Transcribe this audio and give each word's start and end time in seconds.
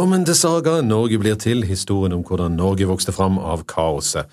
Velkommen 0.00 0.22
til 0.24 0.32
Saga 0.38 0.78
Norge 0.80 1.18
blir 1.20 1.34
til, 1.36 1.58
historien 1.68 2.14
om 2.16 2.22
hvordan 2.24 2.54
Norge 2.56 2.86
vokste 2.88 3.12
fram 3.12 3.34
av 3.36 3.66
kaoset. 3.68 4.30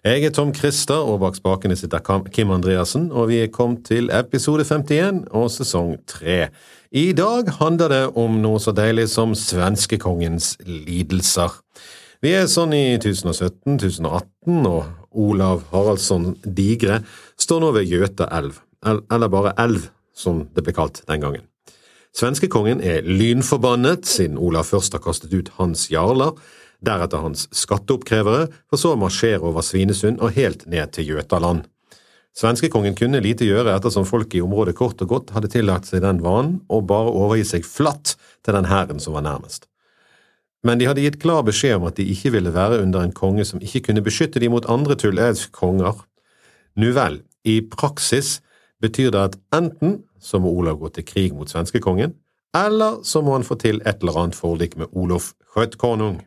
Jeg 0.00 0.24
er 0.24 0.32
Tom 0.32 0.54
Christer, 0.56 0.96
og 0.96 1.18
bak 1.20 1.36
spakene 1.36 1.76
sitter 1.76 2.00
Kim 2.32 2.48
Andreassen, 2.54 3.10
og 3.12 3.28
vi 3.28 3.42
er 3.42 3.50
kommet 3.52 3.82
til 3.84 4.08
episode 4.16 4.64
51 4.64 5.26
og 5.36 5.50
sesong 5.52 5.90
3. 6.08 6.38
I 6.96 7.04
dag 7.12 7.52
handler 7.58 7.92
det 7.92 8.00
om 8.16 8.40
noe 8.40 8.62
så 8.64 8.72
deilig 8.72 9.10
som 9.12 9.36
svenskekongens 9.36 10.54
lidelser. 10.64 11.52
Vi 12.24 12.32
er 12.40 12.48
sånn 12.48 12.72
i 12.72 12.96
2017-2018, 13.04 14.64
og 14.72 14.88
Olav 15.12 15.68
Haraldsson 15.74 16.30
Digre 16.48 17.02
står 17.36 17.60
nå 17.60 17.74
ved 17.76 17.92
Gjøta 17.92 18.32
elv, 18.40 18.56
eller 18.88 19.36
bare 19.36 19.52
elv, 19.60 19.90
som 20.16 20.46
det 20.56 20.64
ble 20.64 20.78
kalt 20.80 21.04
den 21.04 21.28
gangen. 21.28 21.44
Svenskekongen 22.16 22.80
er 22.82 23.06
lynforbannet 23.06 24.08
siden 24.08 24.38
Olav 24.38 24.66
først 24.66 24.96
har 24.96 25.02
kastet 25.04 25.34
ut 25.34 25.52
hans 25.60 25.86
jarler, 25.92 26.34
deretter 26.82 27.22
hans 27.22 27.46
skatteoppkrevere, 27.54 28.48
for 28.70 28.80
så 28.80 28.94
å 28.94 28.98
marsjere 28.98 29.44
over 29.46 29.62
Svinesund 29.62 30.18
og 30.18 30.34
helt 30.34 30.66
ned 30.70 30.96
til 30.96 31.12
Jøtaland. 31.12 31.66
Svenskekongen 32.36 32.94
kunne 32.98 33.22
lite 33.22 33.46
gjøre 33.46 33.74
ettersom 33.76 34.06
folk 34.06 34.34
i 34.34 34.42
området 34.42 34.76
kort 34.78 35.02
og 35.02 35.10
godt 35.10 35.32
hadde 35.34 35.50
tillagt 35.50 35.90
seg 35.90 36.02
den 36.04 36.22
vanen 36.22 36.60
og 36.70 36.86
bare 36.90 37.10
overgi 37.10 37.46
seg 37.54 37.66
flatt 37.66 38.14
til 38.46 38.56
den 38.56 38.70
hæren 38.70 39.02
som 39.02 39.16
var 39.18 39.26
nærmest. 39.26 39.66
Men 40.66 40.78
de 40.78 40.86
hadde 40.86 41.02
gitt 41.02 41.18
klar 41.22 41.42
beskjed 41.46 41.78
om 41.78 41.88
at 41.88 41.96
de 41.98 42.06
ikke 42.12 42.34
ville 42.34 42.52
være 42.54 42.82
under 42.84 43.02
en 43.02 43.14
konge 43.16 43.46
som 43.48 43.62
ikke 43.62 43.88
kunne 43.88 44.04
beskytte 44.04 44.42
dem 44.42 44.54
mot 44.54 44.66
andre 44.70 44.96
tullevskonger. 44.98 46.04
Nu 46.76 46.92
vel, 46.96 47.22
i 47.44 47.60
praksis 47.64 48.38
betyr 48.82 49.10
det 49.14 49.22
at 49.30 49.38
enten 49.56 50.02
så 50.20 50.38
må 50.38 50.52
Olav 50.52 50.78
gå 50.80 50.88
til 50.94 51.06
krig 51.08 51.34
mot 51.34 51.50
svenskekongen, 51.50 52.14
eller 52.56 53.00
så 53.06 53.22
må 53.22 53.36
han 53.36 53.46
få 53.46 53.56
til 53.60 53.80
et 53.86 54.02
eller 54.02 54.18
annet 54.18 54.38
forlik 54.38 54.76
med 54.76 54.90
Olof 54.92 55.32
Skjøtkonung. 55.52 56.20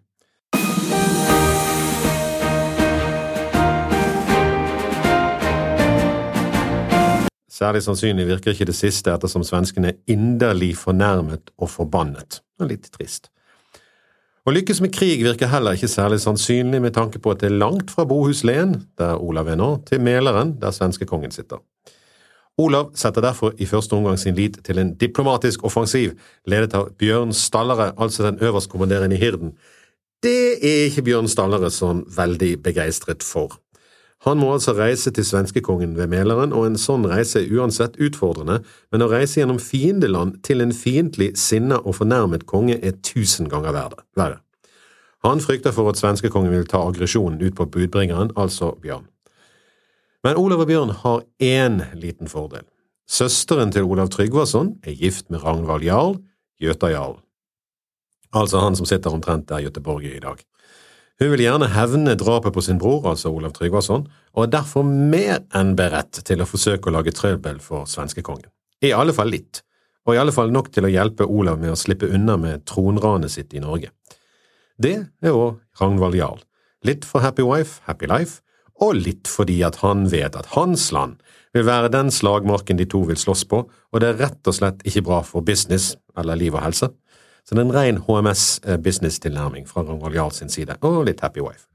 Særlig 7.54 7.84
sannsynlig 7.86 8.26
virker 8.28 8.52
ikke 8.52 8.66
det 8.68 8.76
siste, 8.76 9.14
ettersom 9.14 9.44
svenskene 9.46 9.94
er 9.94 10.00
inderlig 10.12 10.74
fornærmet 10.76 11.54
og 11.58 11.70
forbannet. 11.70 12.42
Og 12.60 12.72
litt 12.72 12.90
trist. 12.92 13.30
Å 14.44 14.52
lykkes 14.52 14.82
med 14.84 14.92
krig 14.92 15.22
virker 15.24 15.48
heller 15.48 15.78
ikke 15.78 15.88
særlig 15.88 16.18
sannsynlig 16.20 16.82
med 16.84 16.96
tanke 16.98 17.22
på 17.24 17.32
at 17.32 17.44
det 17.44 17.52
er 17.52 17.62
langt 17.62 17.94
fra 17.94 18.04
Bohuslen, 18.10 18.74
der 19.00 19.22
Olav 19.22 19.48
er 19.48 19.56
nå, 19.56 19.70
til 19.88 20.02
Mæleren, 20.04 20.58
der 20.60 20.76
svenskekongen 20.76 21.32
sitter. 21.32 21.62
Olav 22.58 22.92
setter 22.94 23.22
derfor 23.26 23.54
i 23.58 23.66
første 23.66 23.96
omgang 23.98 24.20
sin 24.20 24.36
lit 24.38 24.60
til 24.66 24.78
en 24.78 24.94
diplomatisk 24.94 25.64
offensiv, 25.66 26.14
ledet 26.46 26.76
av 26.78 26.92
Bjørn 27.02 27.34
Stallere, 27.34 27.94
altså 27.98 28.28
den 28.28 28.38
øverstkommanderende 28.42 29.18
i 29.18 29.20
hirden. 29.20 29.56
Det 30.24 30.62
er 30.62 30.86
ikke 30.86 31.04
Bjørn 31.10 31.28
Stallere 31.28 31.72
sånn 31.74 32.04
veldig 32.14 32.56
begeistret 32.64 33.26
for. 33.26 33.58
Han 34.24 34.38
må 34.40 34.54
altså 34.54 34.72
reise 34.78 35.12
til 35.12 35.26
svenskekongen 35.26 35.98
ved 35.98 36.08
Mæleren, 36.08 36.54
og 36.54 36.68
en 36.70 36.78
sånn 36.80 37.04
reise 37.10 37.42
er 37.42 37.58
uansett 37.58 37.98
utfordrende, 38.00 38.62
men 38.94 39.04
å 39.04 39.10
reise 39.12 39.42
gjennom 39.42 39.60
fiendeland 39.60 40.38
til 40.48 40.64
en 40.64 40.72
fiendtlig, 40.72 41.34
sinna 41.36 41.82
og 41.82 41.98
fornærmet 41.98 42.46
konge 42.48 42.78
er 42.80 42.96
tusen 43.04 43.50
ganger 43.52 43.76
verre. 44.16 44.38
Han 45.26 45.42
frykter 45.44 45.76
for 45.76 45.90
at 45.92 46.00
svenskekongen 46.00 46.54
vil 46.54 46.70
ta 46.70 46.86
aggresjonen 46.86 47.42
ut 47.42 47.58
på 47.58 47.68
budbringeren, 47.74 48.32
altså 48.38 48.76
Bjørn. 48.80 49.10
Men 50.24 50.38
Olav 50.40 50.62
og 50.64 50.70
Bjørn 50.70 50.94
har 51.02 51.26
én 51.44 51.82
liten 52.00 52.30
fordel. 52.32 52.64
Søsteren 53.12 53.74
til 53.76 53.84
Olav 53.84 54.08
Tryggvason 54.08 54.78
er 54.88 54.96
gift 54.96 55.28
med 55.30 55.44
Ragnvald 55.44 55.84
Jarl, 55.84 56.16
Gjøta 56.64 56.94
Jarl. 56.94 57.18
Altså 58.32 58.62
han 58.64 58.78
som 58.80 58.88
sitter 58.88 59.12
omtrent 59.12 59.50
der 59.50 59.66
Göteborg 59.66 60.06
er 60.08 60.16
i 60.16 60.24
dag. 60.24 60.40
Hun 61.20 61.30
vil 61.34 61.44
gjerne 61.44 61.68
hevne 61.76 62.16
drapet 62.16 62.56
på 62.56 62.64
sin 62.64 62.80
bror, 62.80 63.04
altså 63.10 63.34
Olav 63.36 63.52
Tryggvason, 63.54 64.08
og 64.34 64.46
er 64.46 64.54
derfor 64.56 64.88
mer 64.88 65.44
enn 65.54 65.76
beredt 65.76 66.24
til 66.26 66.42
å 66.42 66.48
forsøke 66.48 66.90
å 66.90 66.96
lage 66.96 67.14
trøbbel 67.14 67.60
for 67.62 67.84
svenskekongen. 67.92 68.48
I 68.82 68.94
alle 68.96 69.14
fall 69.14 69.30
litt, 69.30 69.62
og 70.08 70.16
i 70.16 70.22
alle 70.24 70.34
fall 70.36 70.56
nok 70.56 70.72
til 70.74 70.88
å 70.88 70.94
hjelpe 70.94 71.28
Olav 71.28 71.60
med 71.60 71.76
å 71.76 71.80
slippe 71.80 72.08
unna 72.08 72.40
med 72.40 72.64
tronranet 72.68 73.36
sitt 73.36 73.54
i 73.54 73.62
Norge. 73.64 73.92
Det 74.80 74.96
er 75.04 75.36
òg 75.36 75.60
Ragnvald 75.80 76.16
Jarl. 76.18 76.42
Litt 76.88 77.06
for 77.06 77.24
happy 77.24 77.44
wife, 77.44 77.84
happy 77.86 78.08
life, 78.08 78.40
og 78.82 78.96
litt 78.98 79.30
fordi 79.30 79.60
at 79.66 79.82
han 79.84 80.08
vet 80.12 80.36
at 80.36 80.54
hans 80.56 80.90
land 80.96 81.20
vil 81.54 81.68
være 81.68 81.92
den 81.94 82.10
slagmarken 82.12 82.80
de 82.80 82.88
to 82.90 83.04
vil 83.08 83.20
slåss 83.20 83.46
på, 83.50 83.62
og 83.70 84.02
det 84.02 84.10
er 84.10 84.22
rett 84.24 84.50
og 84.50 84.58
slett 84.58 84.82
ikke 84.88 85.06
bra 85.06 85.22
for 85.26 85.46
business 85.46 85.94
eller 86.18 86.40
liv 86.40 86.56
og 86.56 86.64
helse. 86.66 86.90
Så 87.44 87.56
det 87.56 87.62
er 87.62 87.68
en 87.68 87.76
ren 87.76 88.02
HMS-business-tilnærming 88.08 89.68
fra 89.70 89.84
Ragnvald 89.84 90.16
Jarl 90.16 90.34
sin 90.34 90.50
side, 90.50 90.78
og 90.82 91.04
litt 91.06 91.22
happy 91.22 91.44
wife. 91.44 91.68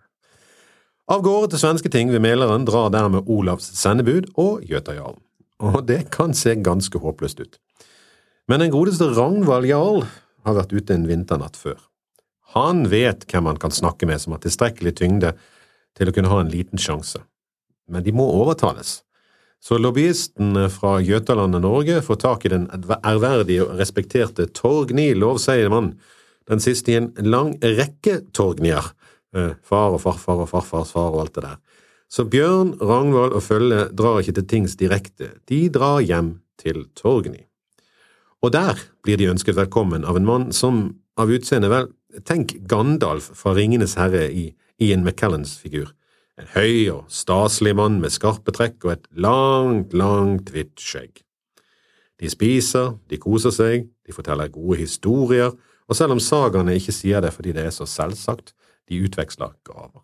Av 1.08 1.22
gårde 1.24 1.52
til 1.52 1.62
svensketing 1.62 2.10
ved 2.12 2.20
Mæleren 2.24 2.66
drar 2.68 2.90
dermed 2.92 3.28
Olavs 3.32 3.70
sendebud 3.78 4.32
og 4.36 4.64
Jøtajarlen, 4.68 5.22
og 5.60 5.84
det 5.88 6.08
kan 6.12 6.34
se 6.36 6.56
ganske 6.56 7.00
håpløst 7.00 7.40
ut. 7.40 7.60
Men 8.48 8.64
den 8.64 8.72
godeste 8.72 9.10
Ragnvald 9.12 9.68
Jarl 9.68 10.02
har 10.48 10.56
vært 10.56 10.72
ute 10.72 10.96
en 10.96 11.06
vinternatt 11.08 11.56
før. 11.56 11.78
Han 12.56 12.86
vet 12.88 13.26
hvem 13.28 13.48
han 13.50 13.60
kan 13.60 13.72
snakke 13.74 14.08
med 14.08 14.20
som 14.22 14.34
har 14.34 14.40
tilstrekkelig 14.44 14.94
tyngde 15.00 15.34
til 15.98 16.10
å 16.10 16.14
kunne 16.14 16.30
ha 16.32 16.40
en 16.42 16.52
liten 16.52 16.80
sjanse. 16.80 17.20
Men 17.88 18.04
de 18.06 18.14
må 18.14 18.26
overtales. 18.38 19.02
Så 19.60 19.78
lobbyisten 19.80 20.54
fra 20.70 20.98
Jøtalandet 21.02 21.64
Norge 21.64 21.98
får 22.06 22.20
tak 22.22 22.46
i 22.46 22.52
den 22.52 22.68
ærverdige 22.70 23.64
og 23.66 23.80
respekterte 23.80 24.46
Torgny 24.54 25.10
Lovseiemann, 25.18 25.96
den 26.48 26.62
siste 26.62 26.94
i 26.94 27.00
en 27.00 27.10
lang 27.26 27.56
rekke 27.60 28.20
Torgnier, 28.32 28.92
eh, 29.34 29.56
far 29.62 29.96
og 29.96 30.00
farfar 30.04 30.44
og 30.44 30.48
farfars 30.48 30.94
far 30.94 31.10
og 31.10 31.24
alt 31.24 31.34
det 31.34 31.44
der. 31.44 31.58
Så 32.08 32.24
Bjørn, 32.24 32.78
Ragnvald 32.80 33.34
og 33.36 33.42
følge 33.44 33.88
drar 33.92 34.22
ikke 34.22 34.38
til 34.38 34.46
tings 34.48 34.76
direkte, 34.80 35.34
de 35.50 35.68
drar 35.68 36.00
hjem 36.00 36.38
til 36.56 36.86
Torgny. 36.96 37.44
Og 38.42 38.52
der 38.54 38.78
blir 39.02 39.18
de 39.18 39.28
ønsket 39.28 39.58
velkommen 39.58 40.06
av 40.06 40.16
en 40.16 40.24
mann 40.24 40.52
som 40.52 41.00
av 41.18 41.28
utseende, 41.34 41.68
vel, 41.68 41.90
tenk 42.24 42.54
Gandalf 42.70 43.32
fra 43.36 43.52
Ringenes 43.58 43.98
herre 43.98 44.28
i 44.30 44.52
Ian 44.78 45.04
McKellens 45.04 45.56
figur. 45.58 45.92
En 46.38 46.46
høy 46.54 46.88
og 46.92 47.08
staselig 47.10 47.74
mann 47.78 47.98
med 48.02 48.14
skarpe 48.14 48.54
trekk 48.54 48.84
og 48.86 48.92
et 48.94 49.08
langt, 49.18 49.94
langt, 49.96 50.52
hvitt 50.54 50.78
skjegg. 50.78 51.24
De 52.18 52.30
spiser, 52.30 52.94
de 53.10 53.18
koser 53.18 53.54
seg, 53.54 53.88
de 54.06 54.14
forteller 54.14 54.50
gode 54.50 54.78
historier, 54.80 55.54
og 55.88 55.96
selv 55.96 56.14
om 56.14 56.22
sagaene 56.22 56.76
ikke 56.78 56.94
sier 56.94 57.22
det 57.24 57.32
fordi 57.34 57.54
det 57.56 57.66
er 57.66 57.74
så 57.74 57.86
selvsagt, 57.88 58.54
de 58.88 59.02
utveksler 59.04 59.54
gaver. 59.66 60.02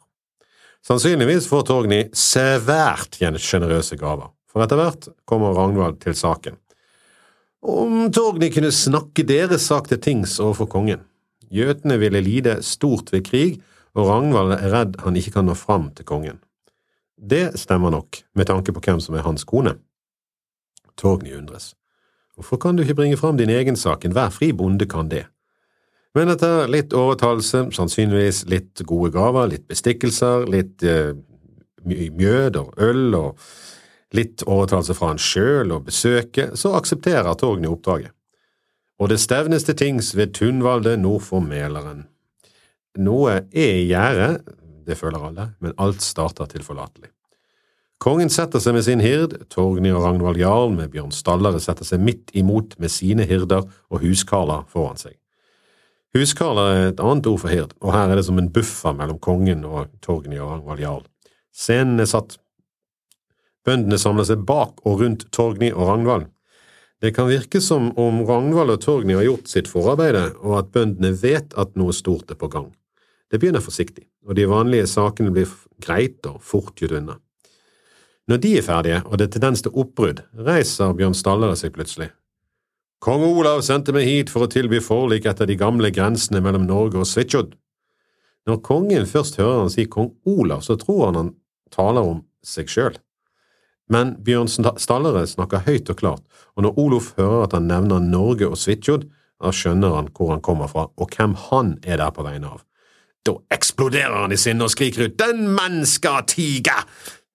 Sannsynligvis 0.85 1.47
får 1.49 1.65
Torgny 1.71 2.01
svært 2.13 3.17
sjenerøse 3.17 3.97
gaver, 3.97 4.31
for 4.51 4.65
etter 4.65 4.79
hvert 4.79 5.09
kommer 5.25 5.55
Ragnvald 5.57 6.01
til 6.03 6.17
saken. 6.19 6.59
Om 7.65 8.11
Torgny 8.13 8.51
kunne 8.53 8.75
snakke 8.75 9.25
deres 9.25 9.71
sak 9.71 9.89
til 9.89 10.03
tings 10.05 10.37
overfor 10.43 10.69
kongen. 10.69 11.07
Jøtene 11.49 11.97
ville 12.03 12.21
lide 12.21 12.59
stort 12.67 13.15
ved 13.15 13.25
krig, 13.25 13.63
og 13.95 14.09
Ragnvald 14.09 14.57
er 14.57 14.73
redd 14.73 14.99
han 15.05 15.17
ikke 15.17 15.37
kan 15.37 15.49
nå 15.49 15.55
fram 15.59 15.91
til 15.95 16.07
kongen. 16.09 16.41
Det 17.15 17.55
stemmer 17.59 17.95
nok, 17.95 18.19
med 18.35 18.51
tanke 18.51 18.75
på 18.75 18.83
hvem 18.83 19.01
som 19.01 19.15
er 19.15 19.27
hans 19.27 19.47
kone. 19.47 19.77
Torgny 20.99 21.35
undres. 21.39 21.75
Hvorfor 22.35 22.59
kan 22.59 22.77
du 22.77 22.83
ikke 22.83 22.99
bringe 22.99 23.17
fram 23.17 23.39
din 23.39 23.51
egen 23.51 23.77
sak, 23.77 24.05
enhver 24.05 24.33
fri 24.35 24.51
bonde 24.53 24.87
kan 24.91 25.09
det. 25.09 25.27
Men 26.15 26.31
etter 26.31 26.69
litt 26.71 26.95
overtalelse, 26.95 27.69
sannsynligvis 27.75 28.45
litt 28.51 28.83
gode 28.87 29.11
gaver, 29.15 29.49
litt 29.51 29.67
bestikkelser, 29.71 30.47
litt 30.51 30.83
eh, 30.87 31.15
mjød 31.85 32.59
og 32.59 32.83
øl 32.83 33.17
og 33.19 33.47
litt 34.15 34.45
overtalelse 34.47 34.95
fra 34.95 35.11
han 35.11 35.23
sjøl 35.23 35.75
og 35.75 35.89
besøket, 35.89 36.55
så 36.59 36.75
aksepterer 36.79 37.35
Torgny 37.39 37.71
oppdraget. 37.71 38.15
Og 39.03 39.11
det 39.11 39.19
stevnes 39.23 39.67
til 39.67 39.75
tings 39.79 40.13
ved 40.15 40.37
Tunvalde 40.39 40.95
nord 40.97 41.25
for 41.27 41.43
Mæleren. 41.43 42.05
Noe 42.95 43.41
er 43.51 43.81
i 43.81 43.89
gjære, 43.89 44.29
det 44.87 44.97
føler 44.99 45.27
alle, 45.27 45.49
men 45.65 45.75
alt 45.83 46.03
starter 46.05 46.47
tilforlatelig. 46.53 47.11
Kongen 48.05 48.29
setter 48.31 48.61
seg 48.61 48.77
med 48.77 48.85
sin 48.87 49.01
hird, 49.01 49.37
Torgny 49.51 49.91
og 49.95 50.03
Ragnvald 50.05 50.39
Jarl 50.39 50.75
med 50.77 50.91
Bjørn 50.93 51.15
Stallare 51.15 51.63
setter 51.63 51.87
seg 51.89 52.03
midt 52.05 52.35
imot 52.37 52.77
med 52.83 52.93
sine 52.93 53.25
hirder 53.27 53.65
og 53.65 54.03
huskarler 54.03 54.67
foran 54.71 55.01
seg. 55.01 55.17
Huskarler 56.15 56.71
er 56.75 56.93
et 56.93 57.01
annet 57.03 57.27
ord 57.27 57.41
for 57.43 57.51
hird, 57.51 57.73
og 57.81 57.95
her 57.97 58.13
er 58.13 58.21
det 58.21 58.27
som 58.29 58.39
en 58.39 58.53
buffer 58.55 58.95
mellom 58.95 59.19
kongen 59.25 59.65
og 59.67 59.89
Torgny 60.05 60.39
og 60.39 60.53
Ragnvald 60.53 60.85
Jarl. 60.85 61.03
Scenen 61.55 62.03
er 62.03 62.11
satt. 62.11 62.37
Bøndene 63.65 63.99
samler 63.99 64.29
seg 64.29 64.45
bak 64.47 64.85
og 64.85 65.01
rundt 65.01 65.27
Torgny 65.35 65.73
og 65.73 65.89
Ragnvald. 65.89 66.29
Det 67.03 67.15
kan 67.17 67.27
virke 67.29 67.59
som 67.65 67.91
om 67.99 68.23
Ragnvald 68.29 68.77
og 68.77 68.85
Torgny 68.85 69.17
har 69.17 69.27
gjort 69.27 69.51
sitt 69.51 69.71
forarbeide, 69.71 70.29
og 70.45 70.61
at 70.61 70.71
bøndene 70.77 71.17
vet 71.19 71.57
at 71.59 71.75
noe 71.81 71.97
stort 71.97 72.31
er 72.31 72.39
på 72.39 72.53
gang. 72.53 72.71
Det 73.35 73.41
begynner 73.43 73.63
forsiktig, 73.65 74.05
og 74.23 74.37
de 74.39 74.45
vanlige 74.47 74.87
sakene 74.87 75.33
blir 75.35 75.51
greit 75.83 76.23
og 76.31 76.37
fort 76.39 76.77
gjort 76.79 76.93
unna. 77.01 77.17
Når 78.31 78.39
de 78.45 78.51
er 78.61 78.63
ferdige 78.63 79.01
og 79.09 79.19
det 79.19 79.25
er 79.27 79.33
tendens 79.35 79.63
til 79.65 79.73
oppbrudd, 79.75 80.21
reiser 80.47 80.93
Bjørn 80.95 81.17
Stallere 81.19 81.57
seg 81.59 81.73
plutselig. 81.75 82.13
Kong 83.03 83.25
Olav 83.27 83.65
sendte 83.67 83.91
meg 83.93 84.07
hit 84.07 84.31
for 84.31 84.47
å 84.47 84.51
tilby 84.53 84.79
forlik 84.79 85.27
etter 85.27 85.51
de 85.51 85.57
gamle 85.59 85.91
grensene 85.91 86.39
mellom 86.45 86.63
Norge 86.69 87.01
og 87.03 87.09
Svitsjod. 87.11 87.57
Når 88.47 88.61
kongen 88.63 89.09
først 89.11 89.41
hører 89.41 89.65
han 89.65 89.73
si 89.75 89.89
kong 89.91 90.13
Olav, 90.31 90.63
så 90.63 90.77
tror 90.79 91.09
han 91.09 91.19
han 91.19 91.33
taler 91.75 92.07
om 92.07 92.21
seg 92.47 92.71
sjøl. 92.71 93.01
Men 93.91 94.15
Bjørn 94.23 94.47
Stallere 94.49 95.25
snakker 95.27 95.65
høyt 95.67 95.91
og 95.91 95.99
klart, 95.99 96.23
og 96.55 96.69
når 96.69 96.79
Olof 96.85 97.11
hører 97.19 97.49
at 97.49 97.59
han 97.59 97.67
nevner 97.67 97.99
Norge 97.99 98.47
og 98.47 98.55
Svitsjod, 98.63 99.09
da 99.43 99.51
skjønner 99.51 99.99
han 99.99 100.13
hvor 100.15 100.31
han 100.37 100.45
kommer 100.45 100.71
fra, 100.71 100.87
og 100.95 101.19
hvem 101.19 101.35
han 101.51 101.75
er 101.83 101.99
der 101.99 102.15
på 102.15 102.23
vegne 102.23 102.55
av. 102.55 102.63
Da 103.25 103.39
eksploderer 103.55 104.19
han 104.27 104.35
i 104.35 104.41
sinne 104.41 104.67
og 104.67 104.73
skriker 104.75 105.09
ut 105.09 105.21
Den 105.21 105.47
menn 105.57 105.85
skal 105.89 106.27
tige! 106.29 106.77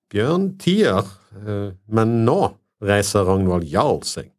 Bjørn 0.09 0.51
tier, 0.61 1.05
eh, 1.37 1.71
men 1.89 2.19
nå 2.25 2.41
reiser 2.85 3.25
Ragnvald 3.27 3.65
Jarl 3.69 4.03
seg. 4.07 4.29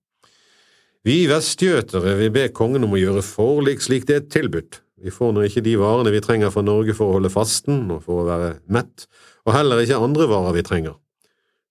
Vi 1.07 1.25
vestgjøtere 1.31 2.17
vil 2.19 2.33
be 2.35 2.49
kongen 2.53 2.85
om 2.85 2.95
å 2.95 3.01
gjøre 3.01 3.23
forlik 3.25 3.83
slik 3.85 4.07
det 4.09 4.17
er 4.17 4.27
tilbudt. 4.35 4.81
Vi 5.01 5.13
får 5.15 5.31
nå 5.33 5.47
ikke 5.47 5.63
de 5.65 5.77
varene 5.81 6.13
vi 6.13 6.21
trenger 6.21 6.53
fra 6.53 6.65
Norge 6.67 6.93
for 6.97 7.09
å 7.09 7.17
holde 7.17 7.33
fasten 7.33 7.87
og 7.89 8.03
for 8.05 8.21
å 8.21 8.27
være 8.29 8.51
mett, 8.69 9.07
og 9.49 9.55
heller 9.57 9.81
ikke 9.81 10.01
andre 10.03 10.27
varer 10.29 10.59
vi 10.59 10.67
trenger. 10.67 10.99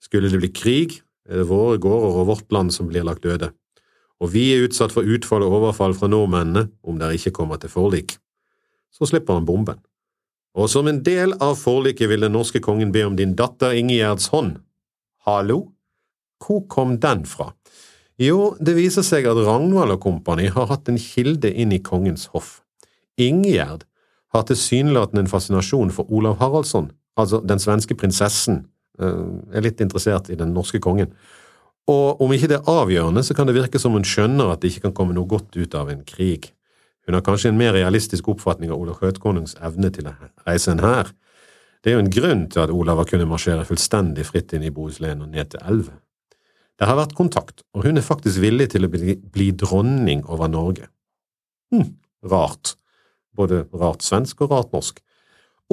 Skulle 0.01 0.31
det 0.31 0.39
bli 0.41 0.49
krig, 0.49 0.95
er 1.29 1.43
det 1.43 1.49
våre 1.51 1.77
gårder 1.77 2.23
og 2.23 2.31
vårt 2.31 2.55
land 2.55 2.73
som 2.73 2.89
blir 2.89 3.05
lagt 3.05 3.27
døde, 3.27 3.51
og 4.19 4.33
vi 4.33 4.47
er 4.55 4.65
utsatt 4.65 4.95
for 4.95 5.05
utfall 5.05 5.45
og 5.45 5.59
overfall 5.59 5.93
fra 5.93 6.09
nordmennene 6.09 6.71
om 6.81 6.97
det 6.99 7.13
ikke 7.19 7.35
kommer 7.37 7.61
til 7.61 7.71
forlik. 7.71 8.17
Så 8.94 9.09
slipper 9.09 9.38
han 9.38 9.47
bomben. 9.47 9.80
Og 10.57 10.69
som 10.71 10.88
en 10.89 11.03
del 11.06 11.36
av 11.44 11.59
forliket 11.59 12.09
vil 12.09 12.25
den 12.25 12.33
norske 12.36 12.62
kongen 12.63 12.91
be 12.91 13.03
om 13.06 13.15
din 13.15 13.36
datter 13.38 13.75
Ingegjerds 13.77 14.31
hånd. 14.33 14.57
Hallo? 15.27 15.69
Hvor 16.39 16.65
kom 16.71 16.97
den 17.00 17.25
fra? 17.27 17.51
Jo, 18.19 18.56
det 18.59 18.75
viser 18.75 19.06
seg 19.06 19.27
at 19.30 19.38
Ragnvald 19.45 19.95
og 19.95 20.01
kompani 20.03 20.50
har 20.51 20.68
hatt 20.71 20.89
en 20.91 21.00
kilde 21.00 21.51
inn 21.53 21.71
i 21.71 21.80
kongens 21.83 22.27
hoff. 22.33 22.59
Ingjerd 23.19 23.86
har 24.36 24.45
tilsynelatende 24.47 25.24
en 25.24 25.31
fascinasjon 25.31 25.94
for 25.95 26.09
Olav 26.12 26.39
Haraldsson, 26.41 26.91
altså 27.19 27.39
den 27.45 27.62
svenske 27.63 27.95
prinsessen, 27.95 28.65
eh, 29.00 29.56
er 29.56 29.63
litt 29.63 29.81
interessert 29.81 30.30
i 30.30 30.38
den 30.39 30.53
norske 30.53 30.81
kongen. 30.83 31.13
Og 31.89 32.21
om 32.21 32.31
ikke 32.36 32.51
det 32.51 32.59
er 32.59 32.69
avgjørende, 32.69 33.24
så 33.24 33.33
kan 33.36 33.47
det 33.47 33.56
virke 33.56 33.80
som 33.80 33.95
hun 33.95 34.06
skjønner 34.06 34.51
at 34.51 34.62
det 34.62 34.74
ikke 34.74 34.89
kan 34.89 34.97
komme 35.00 35.15
noe 35.15 35.27
godt 35.30 35.56
ut 35.57 35.75
av 35.75 35.89
en 35.89 36.03
krig. 36.03 36.51
Hun 37.09 37.15
har 37.17 37.23
kanskje 37.25 37.50
en 37.50 37.57
mer 37.57 37.71
realistisk 37.73 38.27
oppfatning 38.29 38.69
av 38.69 38.83
Olav 38.83 39.00
Skjøtkonungs 39.00 39.56
evne 39.65 39.89
til 39.89 40.06
å 40.06 40.11
reise 40.45 40.69
en 40.75 40.83
hær. 40.83 41.07
Det 41.81 41.89
er 41.89 41.95
jo 41.95 42.03
en 42.03 42.11
grunn 42.13 42.44
til 42.53 42.61
at 42.61 42.69
Olav 42.69 43.01
har 43.01 43.09
kunnet 43.09 43.25
marsjere 43.31 43.65
fullstendig 43.65 44.27
fritt 44.27 44.53
inn 44.53 44.67
i 44.67 44.69
Bohuslän 44.69 45.23
og 45.25 45.31
ned 45.33 45.50
til 45.50 45.63
elven. 45.65 45.97
Det 46.77 46.85
har 46.85 47.00
vært 47.01 47.17
kontakt, 47.17 47.65
og 47.73 47.88
hun 47.88 47.97
er 47.97 48.06
faktisk 48.06 48.38
villig 48.44 48.69
til 48.75 48.85
å 48.85 48.91
bli, 48.94 49.17
bli 49.17 49.50
dronning 49.57 50.21
over 50.29 50.53
Norge. 50.53 50.85
Hm, 51.73 51.95
rart. 52.29 52.75
Både 53.33 53.63
rart 53.73 54.05
svensk 54.05 54.45
og 54.45 54.53
rart 54.53 54.77
norsk. 54.77 55.01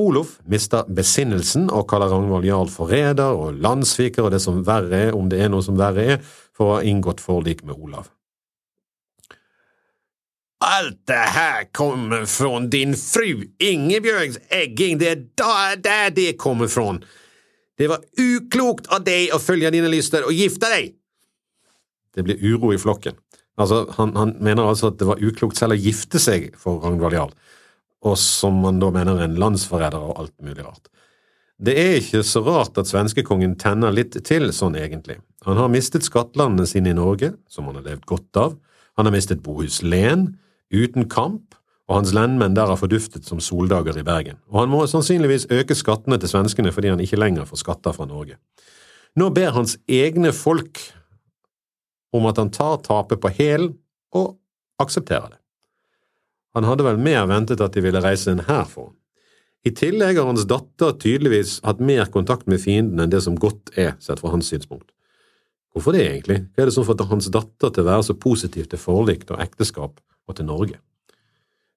Olof 0.00 0.38
mister 0.48 0.88
besinnelsen 0.88 1.68
og 1.68 1.84
kaller 1.92 2.16
Ragnvald 2.16 2.48
jarl 2.48 2.72
forræder 2.72 3.36
og 3.36 3.60
landssviker 3.60 4.24
og 4.24 4.32
det 4.32 4.40
som 4.40 4.64
verre 4.64 5.10
er, 5.10 5.12
om 5.12 5.28
det 5.28 5.44
er 5.44 5.52
noe 5.52 5.60
som 5.60 5.76
verre 5.76 6.12
er, 6.16 6.28
for 6.56 6.64
å 6.64 6.76
ha 6.78 6.84
inngått 6.88 7.20
forlik 7.20 7.60
med 7.60 7.76
Olav. 7.76 8.08
Alt 10.66 11.04
det 11.06 11.26
her 11.36 11.68
kommer 11.76 12.24
fra 12.26 12.58
din 12.66 12.96
fru 12.98 13.44
Ingebjørgs 13.62 14.40
egging, 14.50 14.98
det 14.98 15.12
er 15.12 15.76
der 15.78 16.10
det 16.10 16.32
kommer 16.42 16.66
fra. 16.66 16.96
Det 17.78 17.86
var 17.92 18.02
uklokt 18.18 18.88
av 18.90 19.04
deg 19.06 19.30
å 19.34 19.38
følge 19.38 19.70
dine 19.70 19.90
lyster 19.92 20.26
og 20.26 20.34
gifte 20.34 20.70
deg! 20.72 20.96
Det 22.16 22.24
blir 22.24 22.40
uro 22.40 22.72
i 22.74 22.80
flokken. 22.80 23.14
Altså, 23.60 23.84
han, 23.96 24.14
han, 24.16 24.34
mener 24.40 24.66
altså 24.66 24.90
at 24.90 24.98
det 25.00 25.06
var 25.08 25.22
uklokt 25.22 25.58
selv 25.60 25.76
å 25.76 25.80
gifte 25.80 26.20
seg 26.20 26.50
for 26.60 26.80
Ragnvald 26.82 27.14
Jarl, 27.16 27.34
og 28.04 28.16
som 28.20 28.58
han 28.66 28.80
da 28.82 28.90
mener 28.92 29.20
er 29.20 29.28
en 29.28 29.38
landsforræder 29.40 30.02
og 30.02 30.18
alt 30.24 30.34
mulig 30.44 30.64
rart. 30.64 30.90
Det 31.56 31.72
er 31.80 32.00
ikke 32.00 32.20
så 32.26 32.42
rart 32.44 32.76
at 32.80 32.88
svenskekongen 32.90 33.54
tenner 33.60 33.94
litt 33.94 34.16
til 34.28 34.50
sånn 34.52 34.76
egentlig. 34.76 35.20
Han 35.46 35.60
har 35.60 35.70
mistet 35.72 36.04
skattlandene 36.04 36.68
sine 36.68 36.92
i 36.92 36.96
Norge, 36.96 37.32
som 37.48 37.70
han 37.70 37.78
har 37.78 37.86
levd 37.92 38.04
godt 38.08 38.40
av, 38.42 38.58
han 38.96 39.08
har 39.08 39.14
mistet 39.14 39.44
Bohuslän, 39.44 40.34
uten 40.74 41.08
kamp, 41.08 41.54
og 41.86 42.00
hans 42.00 42.12
lendmenn 42.16 42.56
der 42.56 42.66
har 42.66 42.78
forduftet 42.80 43.28
som 43.28 43.38
soldager 43.42 43.98
i 43.98 44.04
Bergen, 44.06 44.40
og 44.50 44.64
han 44.64 44.72
må 44.72 44.82
sannsynligvis 44.90 45.46
øke 45.54 45.76
skattene 45.78 46.18
til 46.18 46.32
svenskene 46.32 46.72
fordi 46.74 46.90
han 46.90 47.02
ikke 47.02 47.20
lenger 47.20 47.46
får 47.46 47.62
skatter 47.62 47.94
fra 47.94 48.08
Norge. 48.10 48.40
Nå 49.16 49.30
ber 49.30 49.54
hans 49.54 49.76
egne 49.88 50.32
folk 50.34 50.80
om 52.16 52.26
at 52.26 52.40
han 52.40 52.50
tar 52.50 52.82
tapet 52.84 53.22
på 53.22 53.30
hælen 53.38 53.76
og 54.16 54.34
aksepterer 54.82 55.36
det. 55.36 55.40
Han 56.56 56.66
hadde 56.66 56.86
vel 56.86 56.98
mer 56.98 57.26
ventet 57.28 57.60
at 57.60 57.74
de 57.76 57.84
ville 57.84 58.02
reise 58.02 58.32
en 58.32 58.42
hær 58.48 58.66
for 58.68 58.90
ham. 58.90 58.96
I 59.66 59.72
tillegg 59.74 60.18
har 60.18 60.28
hans 60.28 60.44
datter 60.46 60.92
tydeligvis 61.02 61.58
hatt 61.66 61.80
mer 61.82 62.06
kontakt 62.14 62.46
med 62.46 62.62
fienden 62.62 63.02
enn 63.02 63.10
det 63.10 63.24
som 63.24 63.38
godt 63.38 63.72
er, 63.74 63.96
sett 63.98 64.20
fra 64.22 64.30
hans 64.30 64.46
synspunkt. 64.52 64.92
Hvorfor 65.74 65.96
det, 65.96 66.04
egentlig? 66.06 66.38
Hva 66.54 66.62
er 66.62 66.70
det 66.70 66.74
som 66.76 66.86
får 66.86 67.02
hans 67.10 67.26
datter 67.34 67.72
til 67.74 67.82
å 67.82 67.88
være 67.88 68.04
så 68.06 68.14
positiv 68.16 68.68
til 68.70 68.80
forlik 68.80 69.26
og 69.28 69.42
ekteskap 69.42 69.98
og 70.26 70.36
til 70.38 70.48
Norge? 70.48 70.80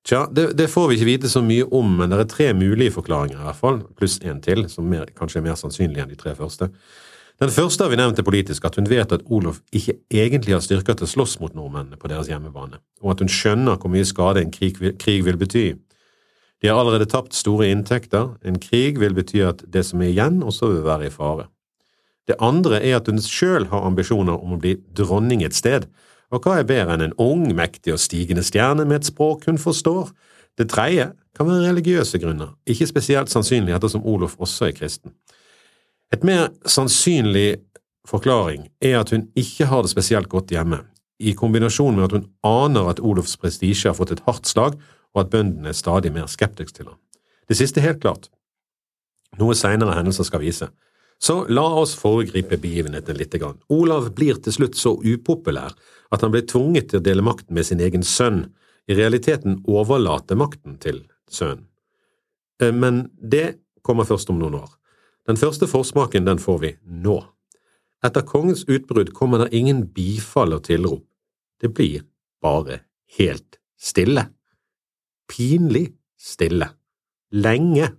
Tja, 0.08 0.24
det, 0.32 0.54
det, 0.58 0.70
får 0.72 0.88
vi 0.90 0.96
ikke 0.96 1.10
vite 1.10 1.30
så 1.30 1.42
mye 1.44 1.68
om, 1.76 1.92
men 2.00 2.10
det 2.10 2.22
er 2.24 2.32
tre 2.32 2.48
mulige 2.58 2.96
forklaringer, 2.96 3.42
i 3.42 3.46
hvert 3.50 3.60
fall, 3.60 3.82
pluss 4.00 4.18
en 4.24 4.40
til, 4.42 4.64
som 4.72 4.88
mer, 4.88 5.10
kanskje 5.18 5.42
er 5.42 5.46
mer 5.50 5.60
sannsynlig 5.60 6.02
enn 6.02 6.10
de 6.12 6.18
tre 6.20 6.34
første. 6.38 6.70
Den 7.40 7.52
første 7.56 7.86
har 7.86 7.92
vi 7.92 8.00
nevnt 8.00 8.20
er 8.20 8.26
politisk, 8.28 8.66
at 8.68 8.76
hun 8.80 8.90
vet 8.90 9.14
at 9.16 9.22
Olof 9.32 9.62
ikke 9.76 10.00
egentlig 10.12 10.56
har 10.56 10.64
styrker 10.64 10.98
til 10.98 11.08
å 11.08 11.12
slåss 11.12 11.38
mot 11.44 11.54
nordmennene 11.56 12.00
på 12.00 12.10
deres 12.12 12.32
hjemmebane, 12.32 12.82
og 13.04 13.14
at 13.14 13.22
hun 13.24 13.32
skjønner 13.32 13.80
hvor 13.80 13.92
mye 13.94 14.08
skade 14.08 14.44
en 14.44 14.52
krig, 14.56 14.80
krig 15.00 15.22
vil 15.28 15.40
bety. 15.40 15.68
De 16.60 16.68
har 16.68 16.80
allerede 16.80 17.08
tapt 17.08 17.38
store 17.38 17.70
inntekter, 17.72 18.34
en 18.44 18.60
krig 18.60 19.00
vil 19.00 19.16
bety 19.16 19.44
at 19.48 19.64
det 19.72 19.86
som 19.88 20.02
er 20.04 20.12
igjen, 20.12 20.42
også 20.44 20.74
vil 20.74 20.84
være 20.88 21.08
i 21.08 21.14
fare. 21.14 21.48
Det 22.28 22.36
andre 22.44 22.82
er 22.84 23.00
at 23.00 23.08
hun 23.08 23.22
sjøl 23.24 23.70
har 23.72 23.88
ambisjoner 23.88 24.36
om 24.36 24.58
å 24.58 24.60
bli 24.62 24.76
dronning 24.96 25.46
et 25.46 25.56
sted, 25.56 25.88
og 26.30 26.44
hva 26.46 26.60
er 26.60 26.68
bedre 26.70 26.96
enn 26.96 27.08
en 27.08 27.16
ung, 27.22 27.48
mektig 27.58 27.96
og 27.96 28.02
stigende 28.02 28.44
stjerne 28.46 28.86
med 28.86 29.02
et 29.02 29.10
språk 29.10 29.48
hun 29.50 29.58
forstår? 29.62 30.12
Det 30.60 30.70
tredje 30.70 31.10
kan 31.38 31.48
være 31.48 31.70
religiøse 31.70 32.20
grunner, 32.22 32.54
ikke 32.68 32.88
spesielt 32.90 33.32
sannsynlig 33.32 33.74
ettersom 33.76 34.06
Olof 34.06 34.36
også 34.38 34.70
er 34.70 34.78
kristen. 34.78 35.16
Et 36.14 36.24
mer 36.26 36.50
sannsynlig 36.66 37.62
forklaring 38.10 38.68
er 38.82 39.00
at 39.00 39.14
hun 39.14 39.28
ikke 39.38 39.70
har 39.70 39.86
det 39.86 39.92
spesielt 39.94 40.30
godt 40.30 40.52
hjemme, 40.54 40.84
i 41.20 41.34
kombinasjon 41.36 41.96
med 41.96 42.08
at 42.08 42.16
hun 42.16 42.28
aner 42.48 42.90
at 42.90 43.02
Olofs 43.04 43.38
prestisje 43.38 43.90
har 43.90 43.98
fått 43.98 44.14
et 44.16 44.24
hardt 44.28 44.48
slag, 44.48 44.78
og 45.14 45.24
at 45.24 45.32
bøndene 45.34 45.72
er 45.72 45.78
stadig 45.78 46.12
mer 46.14 46.30
skeptiske 46.32 46.78
til 46.78 46.92
ham. 46.92 47.00
Det 47.50 47.58
siste 47.58 47.82
er 47.82 47.90
helt 47.90 48.02
klart. 48.04 48.30
Noe 49.40 49.56
senere 49.58 49.96
hendelser 49.98 50.28
skal 50.28 50.44
vise. 50.44 50.70
Så 51.20 51.44
la 51.52 51.66
oss 51.82 51.96
foregripe 52.00 52.58
begivenheten 52.58 53.18
litt. 53.20 53.36
Olav 53.68 54.14
blir 54.16 54.40
til 54.40 54.56
slutt 54.56 54.78
så 54.80 54.96
upopulær 54.96 55.76
at 56.10 56.22
han 56.24 56.32
blir 56.32 56.48
tvunget 56.48 56.90
til 56.90 57.02
å 57.02 57.06
dele 57.06 57.26
makten 57.26 57.56
med 57.56 57.68
sin 57.68 57.84
egen 57.84 58.06
sønn, 58.08 58.48
i 58.90 58.96
realiteten 58.98 59.60
overlate 59.70 60.34
makten 60.40 60.80
til 60.82 61.04
sønnen. 61.30 61.68
Eh, 62.62 62.74
men 62.74 63.10
det 63.22 63.60
kommer 63.86 64.08
først 64.08 64.32
om 64.34 64.40
noen 64.40 64.58
år. 64.64 64.72
Den 65.30 65.38
første 65.38 65.68
forsmaken 65.70 66.26
den 66.26 66.42
får 66.42 66.58
vi 66.64 66.72
nå. 66.82 67.20
Etter 68.02 68.26
kongens 68.26 68.64
utbrudd 68.66 69.12
kommer 69.14 69.44
det 69.44 69.54
ingen 69.54 69.84
bifall 69.94 70.56
og 70.56 70.64
tilrop. 70.66 71.06
Det 71.62 71.70
blir 71.76 72.06
bare 72.42 72.80
helt 73.20 73.60
stille. 73.78 74.26
Pinlig 75.30 75.92
stille. 76.18 76.72
Lenge. 77.30 77.92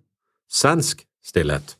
Svensk 0.50 1.04
stillhet. 1.22 1.76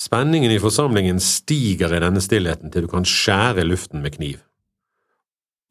Spenningen 0.00 0.52
i 0.52 0.60
forsamlingen 0.60 1.18
stiger 1.20 1.92
i 1.92 2.00
denne 2.00 2.22
stillheten 2.24 2.72
til 2.72 2.86
du 2.86 2.88
kan 2.88 3.04
skjære 3.04 3.66
luften 3.68 4.00
med 4.00 4.14
kniv. 4.14 4.38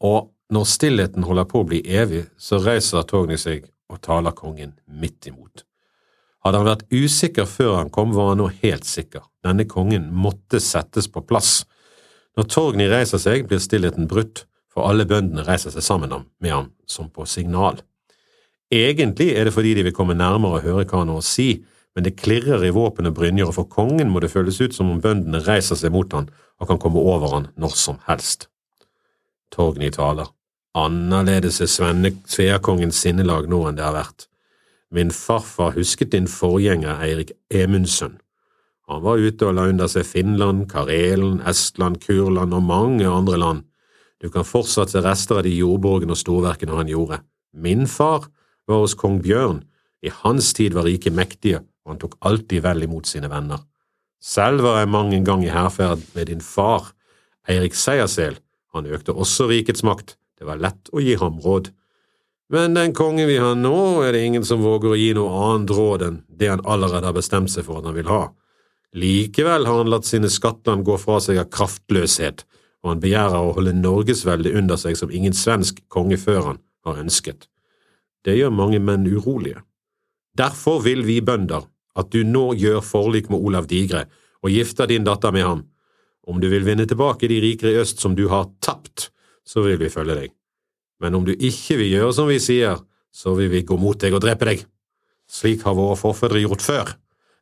Og 0.06 0.30
når 0.54 0.68
stillheten 0.70 1.26
holder 1.26 1.48
på 1.50 1.64
å 1.64 1.68
bli 1.72 1.80
evig, 1.82 2.28
så 2.38 2.60
reiser 2.62 3.08
Togny 3.10 3.40
seg 3.42 3.66
og 3.90 4.02
taler 4.06 4.36
kongen 4.38 4.76
midt 4.86 5.26
imot. 5.32 5.64
Hadde 6.46 6.62
han 6.62 6.70
vært 6.70 6.86
usikker 6.94 7.50
før 7.50 7.80
han 7.80 7.90
kom, 7.94 8.14
var 8.14 8.32
han 8.32 8.40
nå 8.44 8.52
helt 8.62 8.86
sikker. 8.88 9.26
Denne 9.44 9.66
kongen 9.70 10.08
måtte 10.14 10.62
settes 10.62 11.10
på 11.12 11.26
plass. 11.26 11.66
Når 12.38 12.48
Torgny 12.54 12.86
reiser 12.92 13.20
seg, 13.20 13.48
blir 13.50 13.60
stillheten 13.60 14.08
brutt, 14.08 14.46
for 14.70 14.86
alle 14.86 15.10
bøndene 15.10 15.44
reiser 15.48 15.74
seg 15.74 15.84
sammen 15.84 16.14
med 16.40 16.54
ham, 16.54 16.70
som 16.86 17.10
på 17.10 17.26
signal. 17.26 17.82
Egentlig 18.70 19.34
er 19.34 19.50
det 19.50 19.56
fordi 19.58 19.74
de 19.74 19.90
vil 19.90 19.98
komme 19.98 20.14
nærmere 20.14 20.62
og 20.62 20.68
høre 20.68 20.86
hva 20.86 21.02
han 21.02 21.12
har 21.12 21.20
å 21.20 21.26
si, 21.26 21.50
men 21.96 22.06
det 22.06 22.18
klirrer 22.22 22.64
i 22.66 22.74
våpen 22.74 23.10
og 23.10 23.16
brynjer, 23.18 23.50
og 23.50 23.58
for 23.58 23.70
kongen 23.70 24.12
må 24.14 24.22
det 24.24 24.32
føles 24.32 24.60
ut 24.62 24.76
som 24.76 24.92
om 24.92 25.02
bøndene 25.04 25.42
reiser 25.46 25.80
seg 25.80 25.94
mot 25.94 26.12
han 26.14 26.30
og 26.60 26.70
kan 26.70 26.82
komme 26.82 27.02
over 27.02 27.34
han 27.34 27.48
når 27.60 27.76
som 27.80 28.00
helst. 28.08 28.48
Torgny 29.52 29.90
taler. 29.92 30.30
Annerledes 30.78 31.60
er 31.66 31.70
Svenne 31.72 32.14
Sveakongens 32.30 33.00
sinnelag 33.02 33.50
nå 33.50 33.64
enn 33.68 33.80
det 33.80 33.88
har 33.88 33.98
vært. 33.98 34.28
Min 34.94 35.12
farfar 35.14 35.76
husket 35.78 36.14
din 36.14 36.30
forgjenger 36.30 37.02
Eirik 37.06 37.34
Emundsen. 37.54 38.20
Han 38.90 39.04
var 39.06 39.22
ute 39.22 39.46
og 39.46 39.54
la 39.58 39.68
under 39.70 39.90
seg 39.90 40.06
Finland, 40.06 40.66
Karelen, 40.70 41.42
Estland, 41.46 42.00
Kurland 42.02 42.56
og 42.58 42.64
mange 42.66 43.06
andre 43.06 43.38
land. 43.38 43.66
Du 44.22 44.30
kan 44.34 44.46
fortsatt 44.46 44.92
se 44.92 45.02
rester 45.06 45.40
av 45.40 45.46
de 45.46 45.54
jordborgene 45.54 46.16
og 46.16 46.20
storverkene 46.20 46.76
han 46.76 46.90
gjorde. 46.90 47.22
Min 47.54 47.86
far 47.88 48.26
var 48.68 48.82
hos 48.84 48.98
kong 48.98 49.22
Bjørn. 49.24 49.62
I 50.02 50.12
hans 50.24 50.54
tid 50.58 50.74
var 50.74 50.88
riket 50.88 51.14
mektige, 51.14 51.62
han 51.90 52.00
tok 52.02 52.18
alltid 52.26 52.64
vel 52.64 52.86
imot 52.86 53.10
sine 53.10 53.30
venner. 53.32 53.64
Selv 54.20 54.66
var 54.66 54.82
jeg 54.82 54.92
mange 54.92 55.20
gang 55.26 55.44
i 55.46 55.52
hærferd 55.52 56.04
med 56.16 56.28
din 56.30 56.42
far, 56.44 56.92
Eirik 57.50 57.76
Seiersel. 57.78 58.38
Han 58.76 58.86
økte 58.86 59.16
også 59.16 59.48
rikets 59.50 59.84
makt. 59.88 60.18
Det 60.38 60.48
var 60.48 60.60
lett 60.62 60.92
å 60.94 61.02
gi 61.02 61.16
ham 61.20 61.40
råd. 61.44 61.72
Men 62.50 62.74
den 62.74 62.94
kongen 62.98 63.30
vi 63.30 63.38
har 63.38 63.56
nå, 63.58 64.02
er 64.04 64.14
det 64.14 64.24
ingen 64.26 64.46
som 64.46 64.64
våger 64.66 64.94
å 64.94 64.98
gi 64.98 65.12
noe 65.18 65.42
annet 65.50 65.74
råd 65.76 66.06
enn 66.08 66.22
det 66.30 66.50
han 66.50 66.64
allerede 66.66 67.10
har 67.10 67.18
bestemt 67.18 67.52
seg 67.54 67.68
for 67.68 67.80
at 67.80 67.90
han 67.90 67.98
vil 67.98 68.10
ha. 68.10 68.24
Likevel 68.98 69.68
har 69.70 69.84
han 69.84 69.92
latt 69.92 70.08
sine 70.10 70.32
skattland 70.34 70.86
gå 70.86 70.96
fra 70.98 71.20
seg 71.22 71.38
av 71.38 71.52
kraftløshet, 71.54 72.46
og 72.82 72.94
han 72.94 73.04
begjærer 73.04 73.38
å 73.38 73.54
holde 73.58 73.76
norgesveldet 73.78 74.56
under 74.58 74.80
seg 74.82 74.98
som 74.98 75.14
ingen 75.14 75.36
svensk 75.38 75.84
konge 75.94 76.18
før 76.18 76.42
han 76.48 76.62
har 76.88 77.02
ønsket. 77.04 77.46
Det 78.26 78.34
gjør 78.40 78.56
mange 78.56 78.82
menn 78.82 79.06
urolige. 79.08 79.62
Derfor 80.38 80.82
vil 80.86 81.06
vi 81.06 81.20
bønder 81.22 81.68
at 81.98 82.12
du 82.14 82.24
nå 82.24 82.52
gjør 82.60 82.82
forlik 82.86 83.30
med 83.32 83.42
Olav 83.42 83.68
Digre 83.70 84.06
og 84.44 84.54
gifter 84.54 84.90
din 84.90 85.08
datter 85.08 85.34
med 85.36 85.46
ham. 85.46 85.64
Om 86.30 86.40
du 86.42 86.50
vil 86.52 86.66
vinne 86.68 86.86
tilbake 86.88 87.28
de 87.28 87.40
rikere 87.42 87.74
i 87.74 87.82
øst 87.82 88.04
som 88.04 88.16
du 88.16 88.28
har 88.30 88.52
tapt, 88.62 89.10
så 89.44 89.64
vil 89.66 89.80
vi 89.82 89.90
følge 89.90 90.16
deg. 90.16 90.34
Men 91.00 91.16
om 91.16 91.26
du 91.26 91.34
ikke 91.34 91.80
vil 91.80 91.94
gjøre 91.96 92.14
som 92.14 92.30
vi 92.30 92.38
sier, 92.44 92.78
så 93.12 93.34
vil 93.38 93.50
vi 93.52 93.66
gå 93.66 93.78
mot 93.80 93.98
deg 94.00 94.14
og 94.14 94.22
drepe 94.24 94.48
deg. 94.50 94.66
Slik 95.30 95.64
har 95.66 95.78
våre 95.78 95.98
forfedre 95.98 96.42
gjort 96.44 96.64
før. 96.66 96.94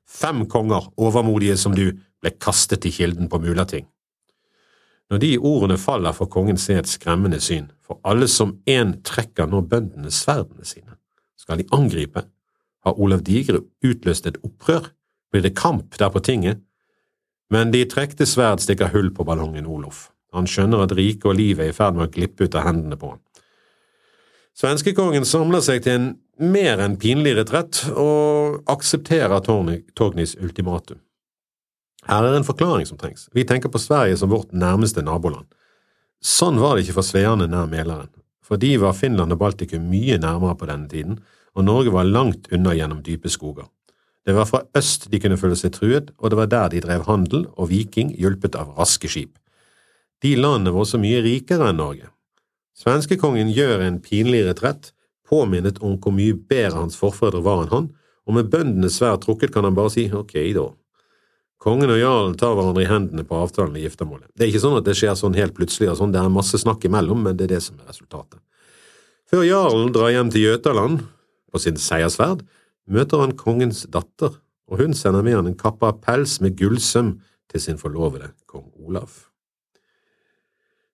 Fem 0.08 0.46
konger, 0.48 0.88
overmodige 0.96 1.58
som 1.60 1.76
du, 1.76 1.92
ble 2.22 2.32
kastet 2.42 2.86
i 2.88 2.92
kilden 2.94 3.30
på 3.30 3.40
Mulating. 3.44 3.86
Når 5.12 5.22
de 5.24 5.34
ordene 5.38 5.78
faller, 5.80 6.16
får 6.16 6.30
kongen 6.32 6.58
se 6.60 6.76
et 6.80 6.90
skremmende 6.90 7.40
syn, 7.44 7.70
for 7.84 8.00
alle 8.08 8.28
som 8.32 8.58
én 8.68 8.98
trekker 9.08 9.48
nå 9.48 9.62
bøndene 9.70 10.12
sverdene 10.12 10.68
sine. 10.68 10.98
Skal 11.40 11.62
de 11.62 11.68
angripe? 11.76 12.26
Har 12.88 13.00
Olav 13.04 13.26
Digre 13.28 13.66
utløst 13.84 14.30
et 14.30 14.38
opprør? 14.48 14.94
Blir 15.32 15.44
det 15.44 15.58
kamp 15.60 15.98
der 16.00 16.12
på 16.14 16.24
tinget? 16.24 16.62
Men 17.52 17.74
de 17.74 17.84
trekte 17.88 18.28
sverd 18.28 18.64
stikker 18.64 18.94
hull 18.94 19.10
på 19.16 19.26
ballongen 19.28 19.68
Olof. 19.68 20.10
Han 20.36 20.48
skjønner 20.48 20.86
at 20.86 20.94
riket 20.96 21.28
og 21.28 21.36
livet 21.36 21.66
er 21.66 21.74
i 21.74 21.76
ferd 21.76 21.98
med 21.98 22.08
å 22.08 22.14
glippe 22.14 22.48
ut 22.48 22.56
av 22.56 22.68
hendene 22.68 23.00
på 23.00 23.12
han. 23.12 23.22
Svenskekongen 24.58 25.28
samler 25.28 25.62
seg 25.64 25.84
til 25.84 25.98
en 25.98 26.08
mer 26.40 26.80
enn 26.84 26.96
pinlig 27.00 27.36
retrett 27.38 27.84
og 27.92 28.64
aksepterer 28.72 29.44
Torgnis 29.44 30.38
ultimatum. 30.40 31.00
Her 32.08 32.24
er 32.24 32.38
en 32.38 32.48
forklaring 32.48 32.88
som 32.88 33.00
trengs. 33.00 33.28
Vi 33.36 33.44
tenker 33.48 33.70
på 33.70 33.82
Sverige 33.84 34.18
som 34.18 34.32
vårt 34.32 34.56
nærmeste 34.56 35.04
naboland. 35.04 35.48
Sånn 36.24 36.60
var 36.62 36.76
det 36.76 36.86
ikke 36.86 37.02
for 37.02 37.08
sveene 37.08 37.50
nær 37.52 37.68
Mæleren. 37.68 38.14
for 38.48 38.56
de 38.56 38.78
var 38.80 38.94
Finland 38.94 39.34
og 39.34 39.40
Baltikum 39.40 39.90
mye 39.92 40.18
nærmere 40.18 40.56
på 40.56 40.66
denne 40.66 40.88
tiden, 40.88 41.20
og 41.58 41.66
Norge 41.66 41.92
var 41.94 42.06
langt 42.06 42.48
unna 42.54 42.76
gjennom 42.78 43.02
dype 43.04 43.32
skoger. 43.34 43.66
Det 44.28 44.36
var 44.36 44.46
fra 44.46 44.62
øst 44.78 45.08
de 45.10 45.20
kunne 45.24 45.40
føle 45.40 45.56
seg 45.58 45.74
truet, 45.74 46.12
og 46.20 46.30
det 46.30 46.38
var 46.38 46.50
der 46.52 46.72
de 46.74 46.82
drev 46.84 47.06
handel 47.08 47.48
og 47.56 47.72
viking 47.72 48.12
hjulpet 48.20 48.58
av 48.60 48.76
raske 48.78 49.10
skip. 49.10 49.38
De 50.22 50.36
landene 50.38 50.74
var 50.76 50.84
også 50.84 51.00
mye 51.02 51.24
rikere 51.26 51.72
enn 51.72 51.80
Norge. 51.82 52.12
Svenskekongen 52.78 53.50
gjør 53.56 53.82
en 53.86 54.02
pinlig 54.04 54.44
retrett, 54.46 54.92
påminnet 55.28 55.80
om 55.82 55.96
hvor 55.98 56.14
mye 56.14 56.36
bedre 56.36 56.84
hans 56.84 57.00
forfedre 57.00 57.42
var 57.46 57.64
enn 57.64 57.74
han, 57.74 57.90
og 58.28 58.38
med 58.38 58.52
bøndenes 58.52 59.00
sverd 59.00 59.24
trukket 59.24 59.54
kan 59.56 59.66
han 59.66 59.78
bare 59.78 59.94
si 59.96 60.06
ok, 60.12 60.36
da. 60.58 60.68
Kongen 61.64 61.90
og 61.90 61.98
jarlen 61.98 62.36
tar 62.38 62.54
hverandre 62.54 62.84
i 62.84 62.90
hendene 62.90 63.24
på 63.26 63.38
avtalen 63.40 63.74
ved 63.74 63.88
giftermålet. 63.88 64.28
Det 64.36 64.46
er 64.46 64.52
ikke 64.52 64.66
sånn 64.68 64.78
at 64.78 64.86
det 64.86 64.98
skjer 65.00 65.16
sånn 65.18 65.38
helt 65.40 65.56
plutselig, 65.58 65.90
og 65.94 66.02
sånn, 66.02 66.14
det 66.14 66.22
er 66.22 66.34
masse 66.34 66.60
snakk 66.62 66.86
imellom, 66.86 67.24
men 67.26 67.40
det 67.40 67.48
er 67.48 67.56
det 67.56 67.64
som 67.66 67.80
er 67.80 67.90
resultatet. 67.90 68.44
Før 69.28 69.48
jarlen 69.48 69.96
drar 69.96 70.14
hjem 70.14 70.30
til 70.36 70.46
Jøtaland 70.46 71.08
på 71.52 71.62
sin 71.62 71.80
seiersverd, 71.82 72.44
møter 72.88 73.24
han 73.24 73.36
kongens 73.38 73.86
datter, 73.92 74.38
og 74.68 74.82
hun 74.82 74.94
sender 74.98 75.24
med 75.24 75.40
han 75.40 75.50
en 75.52 75.60
kappe 75.60 75.88
av 75.88 76.02
pels 76.04 76.40
med 76.44 76.58
gullsøm 76.60 77.16
til 77.52 77.64
sin 77.64 77.80
forlovede 77.80 78.34
kong 78.50 78.68
Olav. 78.84 79.24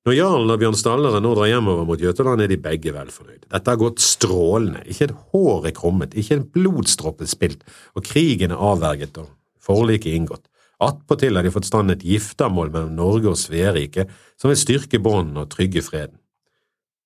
Når 0.04 0.18
jarlen 0.18 0.52
og 0.52 0.60
Bjørn 0.60 0.76
Stallere 0.76 1.22
nå 1.24 1.30
drar 1.32 1.48
hjemover 1.48 1.86
mot 1.88 2.02
Jøtaland, 2.02 2.42
er 2.44 2.52
de 2.52 2.60
begge 2.60 2.92
vel 2.92 3.08
fornøyd. 3.14 3.46
Dette 3.48 3.72
har 3.72 3.80
gått 3.80 4.04
strålende, 4.04 4.82
ikke 4.92 5.08
et 5.08 5.14
hår 5.32 5.70
er 5.70 5.76
krummet, 5.78 6.18
ikke 6.20 6.36
en 6.36 6.50
blodsdråpe 6.58 7.28
spilt, 7.32 7.64
og 7.96 8.04
krigen 8.04 8.52
er 8.52 8.60
avverget 8.60 9.22
og 9.22 9.30
forliket 9.64 10.12
inngått. 10.12 10.50
Attpåtil 10.84 11.40
har 11.40 11.48
de 11.48 11.54
fått 11.54 11.70
stand 11.70 11.94
et 11.94 12.04
giftermål 12.04 12.74
mellom 12.74 12.98
Norge 12.98 13.32
og 13.32 13.40
Sverige 13.40 14.10
som 14.36 14.52
vil 14.52 14.60
styrke 14.60 15.00
båndene 15.00 15.46
og 15.46 15.54
trygge 15.54 15.86
freden. 15.86 16.18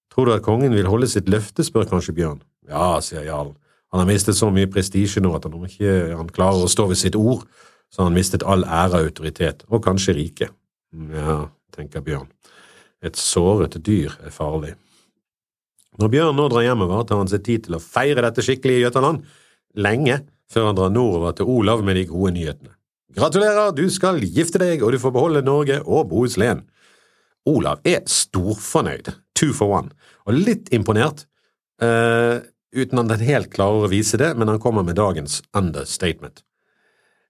Tror 0.09 0.25
du 0.25 0.33
at 0.33 0.45
kongen 0.45 0.73
vil 0.73 0.89
holde 0.89 1.05
sitt 1.11 1.29
løfte, 1.29 1.61
spør 1.61 1.85
kanskje 1.91 2.15
Bjørn. 2.17 2.41
Ja, 2.67 2.99
sier 3.01 3.25
Jarl. 3.25 3.55
han 3.91 4.01
har 4.01 4.07
mistet 4.09 4.35
så 4.35 4.49
mye 4.51 4.67
prestisje 4.67 5.21
nå 5.23 5.31
at 5.35 5.45
han 5.47 5.63
ikke 5.63 6.15
han 6.17 6.31
klarer 6.33 6.65
å 6.65 6.71
stå 6.71 6.89
ved 6.89 6.99
sitt 6.99 7.15
ord, 7.15 7.45
så 7.89 8.03
han 8.03 8.11
har 8.11 8.17
mistet 8.17 8.43
all 8.43 8.65
ære 8.65 8.99
og 8.99 9.11
autoritet, 9.11 9.63
og 9.71 9.83
kanskje 9.85 10.17
rike. 10.17 10.49
Ja, 11.13 11.47
tenker 11.75 12.03
Bjørn, 12.03 12.27
et 13.03 13.15
såret 13.19 13.77
dyr 13.85 14.11
er 14.25 14.33
farlig. 14.33 14.75
Når 15.97 16.11
Bjørn 16.13 16.37
nå 16.37 16.47
drar 16.51 16.65
hjemover, 16.65 17.05
tar 17.07 17.21
han 17.21 17.31
seg 17.31 17.45
tid 17.45 17.65
til 17.65 17.77
å 17.77 17.81
feire 17.81 18.21
dette 18.25 18.43
skikkelig 18.45 18.75
i 18.77 18.83
Jøtaland, 18.83 19.23
lenge 19.77 20.21
før 20.51 20.69
han 20.69 20.77
drar 20.77 20.91
nordover 20.93 21.35
til 21.37 21.49
Olav 21.51 21.83
med 21.85 21.97
de 21.97 22.05
gode 22.09 22.33
nyhetene. 22.35 22.73
Gratulerer, 23.17 23.71
du 23.73 23.87
skal 23.89 24.19
gifte 24.21 24.59
deg, 24.61 24.83
og 24.83 24.93
du 24.93 24.99
får 25.01 25.13
beholde 25.15 25.45
Norge 25.45 25.79
og 25.85 26.09
Bohuslän. 26.11 26.65
Olav 27.47 27.81
er 27.87 28.03
storfornøyd, 28.11 29.09
two 29.37 29.55
for 29.55 29.73
one, 29.79 29.89
og 30.27 30.35
litt 30.35 30.69
imponert, 30.75 31.23
uh, 31.81 32.43
uten 32.75 32.99
at 33.01 33.13
han 33.15 33.25
helt 33.27 33.53
klarer 33.53 33.85
å 33.85 33.91
vise 33.91 34.19
det, 34.19 34.33
men 34.37 34.51
han 34.51 34.61
kommer 34.63 34.85
med 34.85 34.99
dagens 34.99 35.41
understatement. 35.57 36.43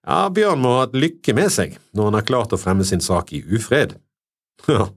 Ja, 0.07 0.29
Bjørn 0.31 0.61
må 0.63 0.75
ha 0.75 0.85
hatt 0.85 0.95
lykke 0.95 1.35
med 1.35 1.51
seg 1.51 1.75
når 1.91 2.09
han 2.09 2.17
har 2.19 2.27
klart 2.29 2.55
å 2.55 2.59
fremme 2.61 2.85
sin 2.87 3.03
sak 3.03 3.33
i 3.35 3.43
ufred. 3.43 3.97
Ja, 4.67 4.87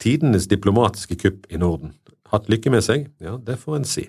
tidenes 0.00 0.46
diplomatiske 0.48 1.18
kupp 1.20 1.44
i 1.52 1.58
Norden. 1.60 1.92
Hatt 2.32 2.48
lykke 2.48 2.72
med 2.72 2.80
seg? 2.86 3.10
Ja, 3.20 3.36
det 3.36 3.58
får 3.60 3.76
en 3.76 3.84
si. 3.86 4.06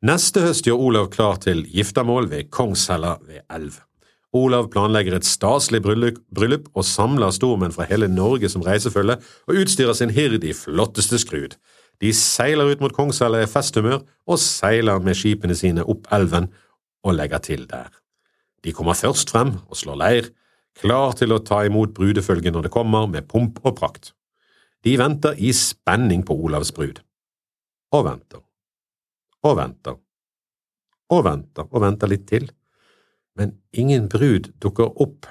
Neste 0.00 0.40
høst 0.40 0.64
gjør 0.64 0.80
Olav 0.86 1.10
klar 1.12 1.36
til 1.44 1.66
giftermål 1.68 2.30
ved 2.30 2.48
Kongshella 2.48 3.18
ved 3.20 3.44
elv. 3.52 3.76
Olav 4.32 4.70
planlegger 4.72 5.18
et 5.18 5.26
staselig 5.26 5.82
bryllup 5.82 6.70
og 6.72 6.86
samler 6.86 7.34
stormenn 7.34 7.74
fra 7.74 7.84
hele 7.90 8.08
Norge 8.08 8.48
som 8.48 8.64
reisefølge 8.64 9.18
og 9.20 9.60
utstyrer 9.60 9.98
sin 9.98 10.14
hird 10.14 10.46
i 10.46 10.54
flotteste 10.56 11.18
skrud. 11.20 11.58
De 12.00 12.12
seiler 12.16 12.70
ut 12.72 12.82
mot 12.82 12.94
Kongshallet 12.96 13.44
i 13.44 13.50
festhumør 13.50 14.00
og 14.30 14.40
seiler 14.40 15.02
med 15.04 15.18
skipene 15.18 15.56
sine 15.56 15.84
opp 15.84 16.08
elven 16.16 16.48
og 17.04 17.16
legger 17.16 17.42
til 17.44 17.66
der. 17.68 17.90
De 18.64 18.72
kommer 18.76 18.96
først 18.96 19.32
frem 19.32 19.54
og 19.68 19.76
slår 19.76 20.00
leir, 20.00 20.30
klar 20.80 21.16
til 21.16 21.32
å 21.32 21.42
ta 21.44 21.62
imot 21.68 21.92
brudefølget 21.96 22.54
når 22.54 22.68
det 22.68 22.74
kommer, 22.74 23.08
med 23.08 23.28
pomp 23.28 23.60
og 23.64 23.76
prakt. 23.76 24.12
De 24.84 24.96
venter 24.96 25.36
i 25.36 25.52
spenning 25.56 26.24
på 26.24 26.36
Olavs 26.36 26.72
brud. 26.76 27.02
Og 27.92 28.06
venter. 28.06 28.40
Og 29.44 29.56
venter. 29.56 29.98
Og 31.10 31.24
venter 31.26 31.68
og 31.68 31.84
venter 31.84 32.08
litt 32.12 32.28
til 32.28 32.48
men 33.40 33.56
ingen 33.72 34.08
brud 34.12 34.52
dukker 34.60 34.90
opp. 35.00 35.26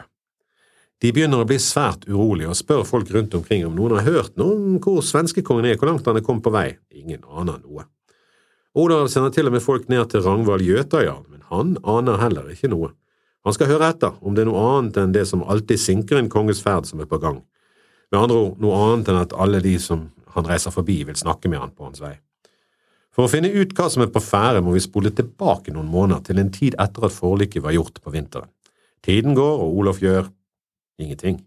De 1.00 1.14
begynner 1.16 1.40
å 1.40 1.48
bli 1.48 1.56
svært 1.64 2.04
urolige 2.10 2.52
og 2.52 2.58
spør 2.60 2.82
folk 2.88 3.12
rundt 3.16 3.36
omkring 3.38 3.64
om 3.68 3.76
noen 3.78 3.96
har 3.96 4.08
hørt 4.08 4.34
noe 4.40 4.58
om 4.58 4.80
hvor 4.84 5.00
svenskekongen 5.06 5.70
er, 5.70 5.78
hvor 5.80 5.94
langt 5.94 6.08
han 6.10 6.20
er 6.20 6.26
kommet 6.26 6.44
på 6.44 6.52
vei. 6.52 6.74
Ingen 6.92 7.24
aner 7.24 7.62
noe. 7.64 7.86
Odal 8.76 9.08
sender 9.12 9.32
til 9.34 9.48
og 9.48 9.56
med 9.56 9.64
folk 9.64 9.88
ned 9.90 10.12
til 10.12 10.26
Rangvald 10.26 10.66
Jøtajarl, 10.68 11.24
men 11.32 11.46
han 11.50 11.78
aner 11.88 12.20
heller 12.20 12.52
ikke 12.52 12.72
noe. 12.72 12.92
Han 13.48 13.56
skal 13.56 13.72
høre 13.72 13.94
etter 13.94 14.18
om 14.20 14.36
det 14.36 14.44
er 14.44 14.50
noe 14.52 14.66
annet 14.76 15.00
enn 15.00 15.16
det 15.16 15.24
som 15.30 15.46
alltid 15.48 15.80
sinker 15.80 16.20
en 16.20 16.30
konges 16.32 16.60
ferd 16.66 16.90
som 16.90 17.00
er 17.00 17.08
på 17.10 17.22
gang. 17.24 17.40
Med 18.12 18.20
andre 18.20 18.42
ord 18.44 18.60
noe 18.60 18.82
annet 18.90 19.12
enn 19.12 19.22
at 19.22 19.36
alle 19.40 19.62
de 19.64 19.78
som 19.80 20.10
han 20.36 20.46
reiser 20.46 20.74
forbi, 20.74 21.00
vil 21.08 21.18
snakke 21.18 21.50
med 21.50 21.64
han 21.64 21.72
på 21.74 21.88
hans 21.88 22.04
vei. 22.04 22.18
For 23.16 23.26
å 23.26 23.32
finne 23.32 23.50
ut 23.50 23.72
hva 23.76 23.88
som 23.90 24.04
er 24.04 24.12
på 24.14 24.22
ferde, 24.22 24.62
må 24.62 24.76
vi 24.76 24.84
spole 24.84 25.10
tilbake 25.16 25.74
noen 25.74 25.90
måneder 25.90 26.28
til 26.28 26.44
en 26.44 26.52
tid 26.54 26.76
etter 26.80 27.08
at 27.08 27.16
forliket 27.16 27.64
var 27.64 27.74
gjort 27.74 27.98
på 28.04 28.14
vinteren. 28.14 28.52
Tiden 29.06 29.34
går, 29.36 29.64
og 29.64 29.80
Olof 29.80 30.04
gjør 30.04 30.28
ingenting. 31.00 31.40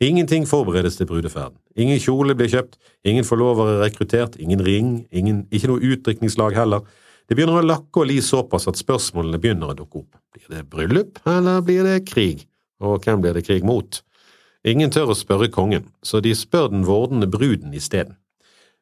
Ingenting 0.00 0.44
forberedes 0.48 0.98
til 0.98 1.08
brudeferden. 1.08 1.56
Ingen 1.76 2.00
kjole 2.00 2.34
blir 2.36 2.50
kjøpt, 2.52 2.76
ingen 3.08 3.24
forlovere 3.24 3.78
rekruttert, 3.80 4.36
ingen 4.36 4.60
ring, 4.64 4.90
ingen, 5.10 5.46
ikke 5.50 5.70
noe 5.70 5.80
utdrikningslag 5.80 6.56
heller. 6.56 6.84
Det 7.26 7.36
begynner 7.36 7.62
å 7.62 7.66
lakke 7.66 8.02
og 8.02 8.10
li 8.10 8.18
såpass 8.22 8.68
at 8.68 8.78
spørsmålene 8.78 9.40
begynner 9.40 9.72
å 9.72 9.78
dukke 9.78 10.02
opp. 10.04 10.18
Blir 10.36 10.52
det 10.52 10.66
bryllup, 10.70 11.22
eller 11.26 11.64
blir 11.64 11.88
det 11.88 12.04
krig? 12.08 12.44
Og 12.84 13.00
hvem 13.02 13.24
blir 13.24 13.34
det 13.36 13.46
krig 13.48 13.64
mot? 13.64 14.02
Ingen 14.68 14.92
tør 14.92 15.14
å 15.14 15.16
spørre 15.16 15.48
kongen, 15.52 15.88
så 16.04 16.20
de 16.20 16.34
spør 16.36 16.68
den 16.72 16.84
vordende 16.86 17.28
bruden 17.30 17.74
isteden. 17.74 18.18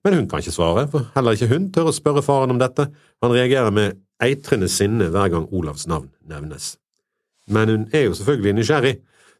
Men 0.04 0.18
hun 0.18 0.28
kan 0.28 0.42
ikke 0.42 0.52
svare, 0.52 0.84
for 0.92 1.06
heller 1.14 1.36
ikke 1.36 1.48
hun 1.54 1.70
tør 1.72 1.88
å 1.88 1.96
spørre 1.96 2.24
faren 2.24 2.52
om 2.52 2.60
dette. 2.60 2.90
Han 3.24 3.32
reagerer 3.32 3.72
med 3.72 4.00
eitrende 4.22 4.68
sinne 4.68 5.08
hver 5.14 5.30
gang 5.32 5.46
Olavs 5.54 5.86
navn 5.88 6.10
nevnes. 6.28 6.74
Men 7.48 7.70
hun 7.70 7.86
er 7.92 8.08
jo 8.08 8.16
selvfølgelig 8.18 8.58
nysgjerrig, 8.58 8.94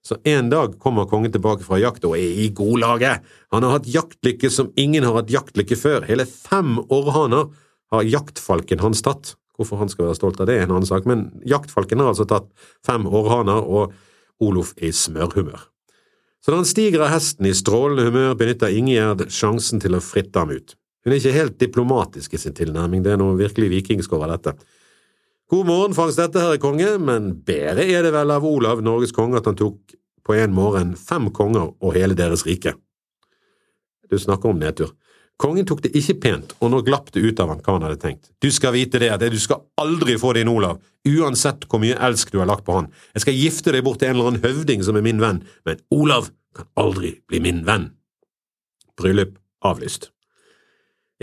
Så 0.05 0.19
en 0.29 0.51
dag 0.53 0.75
kommer 0.83 1.09
kongen 1.09 1.33
tilbake 1.33 1.65
fra 1.65 1.79
jakt 1.81 2.05
og 2.05 2.19
er 2.19 2.41
i 2.45 2.51
godlaget. 2.53 3.25
Han 3.55 3.65
har 3.65 3.79
hatt 3.79 3.89
jaktlykke 3.89 4.51
som 4.53 4.69
ingen 4.77 5.07
har 5.07 5.17
hatt 5.17 5.33
jaktlykke 5.33 5.79
før. 5.81 6.05
Hele 6.05 6.27
fem 6.29 6.77
orrhaner 6.93 7.49
har 7.95 8.05
jaktfalken 8.05 8.85
hans 8.85 9.01
tatt. 9.07 9.33
Hvorfor 9.57 9.79
han 9.81 9.89
skal 9.89 10.09
være 10.09 10.19
stolt 10.19 10.41
av 10.43 10.49
det, 10.51 10.59
er 10.59 10.67
en 10.67 10.75
annen 10.75 10.89
sak, 10.89 11.07
men 11.07 11.29
jaktfalken 11.47 12.03
har 12.03 12.11
altså 12.11 12.27
tatt 12.29 12.51
fem 12.85 13.07
orrhaner, 13.07 13.63
og 13.63 13.95
Olof 14.43 14.73
er 14.81 14.91
i 14.91 14.97
smørhumør. 14.99 15.69
Så 16.43 16.53
da 16.53 16.59
han 16.59 16.69
stiger 16.69 17.07
av 17.07 17.13
hesten 17.15 17.47
i 17.49 17.55
strålende 17.57 18.09
humør, 18.09 18.35
benytter 18.37 18.75
Ingjerd 18.75 19.29
sjansen 19.33 19.81
til 19.81 19.95
å 19.97 20.03
fritte 20.03 20.43
ham 20.43 20.51
ut. 20.53 20.75
Hun 21.05 21.15
er 21.15 21.21
ikke 21.21 21.37
helt 21.37 21.61
diplomatisk 21.61 22.35
i 22.35 22.41
sin 22.43 22.57
tilnærming, 22.57 23.05
det 23.05 23.15
er 23.15 23.21
noe 23.23 23.39
virkelig 23.39 23.71
vikingsk 23.73 24.13
over 24.19 24.35
dette. 24.35 24.57
God 25.53 25.67
morgen, 25.69 25.95
Frans, 25.95 26.17
dette, 26.17 26.41
herre 26.41 26.57
konge, 26.61 26.95
men 27.05 27.35
bedre 27.45 27.85
er 27.85 28.07
det 28.07 28.15
vel 28.15 28.33
av 28.33 28.47
Olav, 28.49 28.81
Norges 28.85 29.13
konge, 29.13 29.37
at 29.37 29.49
han 29.49 29.59
tok 29.59 29.93
på 30.25 30.37
en 30.41 30.55
morgen 30.57 30.95
fem 30.97 31.29
konger 31.37 31.75
og 31.85 31.97
hele 31.97 32.17
deres 32.17 32.47
rike. 32.49 32.73
Du 34.09 34.17
snakker 34.21 34.55
om 34.55 34.63
nedtur. 34.63 34.95
Kongen 35.37 35.67
tok 35.69 35.83
det 35.85 35.91
ikke 35.99 36.17
pent, 36.23 36.55
og 36.63 36.71
nå 36.73 36.81
glapp 36.87 37.11
det 37.13 37.21
ut 37.27 37.43
av 37.43 37.51
han 37.51 37.61
hva 37.61 37.75
han 37.77 37.85
hadde 37.85 38.01
tenkt. 38.01 38.31
Du 38.41 38.49
skal 38.55 38.73
vite 38.77 39.03
det, 39.03 39.11
at 39.13 39.21
du 39.21 39.37
skal 39.43 39.67
aldri 39.83 40.17
få 40.21 40.33
din 40.39 40.49
Olav, 40.49 40.79
uansett 41.11 41.67
hvor 41.69 41.83
mye 41.83 41.99
elsk 42.09 42.33
du 42.33 42.39
har 42.41 42.49
lagt 42.49 42.65
på 42.65 42.79
han. 42.79 42.89
Jeg 43.13 43.27
skal 43.27 43.37
gifte 43.43 43.75
deg 43.75 43.85
bort 43.85 44.01
til 44.01 44.13
en 44.13 44.17
eller 44.17 44.33
annen 44.33 44.47
høvding 44.47 44.87
som 44.87 44.97
er 44.97 45.05
min 45.05 45.21
venn, 45.21 45.43
men 45.69 45.83
Olav 45.93 46.31
kan 46.57 46.71
aldri 46.81 47.19
bli 47.29 47.43
min 47.45 47.65
venn. 47.69 47.91
Bryllup 48.97 49.37
avlyst. 49.67 50.14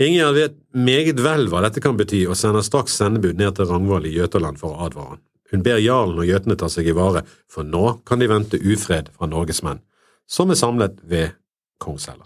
Ingjerd 0.02 0.34
vet 0.34 0.54
meget 0.74 1.20
vel 1.22 1.46
hva 1.52 1.60
dette 1.62 1.82
kan 1.84 1.98
bety, 1.98 2.24
og 2.26 2.38
sender 2.38 2.64
straks 2.66 2.96
sendebud 2.98 3.38
ned 3.38 3.54
til 3.58 3.68
Rangvald 3.68 4.08
i 4.08 4.16
Jøtaland 4.16 4.58
for 4.58 4.74
å 4.74 4.86
advare 4.88 5.14
han. 5.14 5.22
Hun 5.52 5.62
ber 5.62 5.82
jarlen 5.84 6.18
og 6.22 6.26
jøtene 6.26 6.56
ta 6.56 6.68
seg 6.72 6.88
i 6.88 6.94
vare, 6.96 7.26
for 7.50 7.66
nå 7.68 7.98
kan 8.08 8.22
de 8.22 8.28
vente 8.30 8.56
ufred 8.56 9.10
fra 9.12 9.28
Norges 9.28 9.60
menn, 9.66 9.82
som 10.24 10.50
er 10.50 10.56
samlet 10.56 10.96
ved 11.04 11.34
Kongshella. 11.82 12.24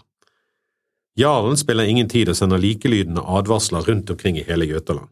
Jarlen 1.19 1.59
spiller 1.59 1.89
ingen 1.89 2.07
tid 2.07 2.31
og 2.31 2.37
sender 2.39 2.61
likelydende 2.61 3.25
advarsler 3.25 3.83
rundt 3.89 4.13
omkring 4.13 4.39
i 4.39 4.45
hele 4.47 4.69
Jøtaland, 4.69 5.09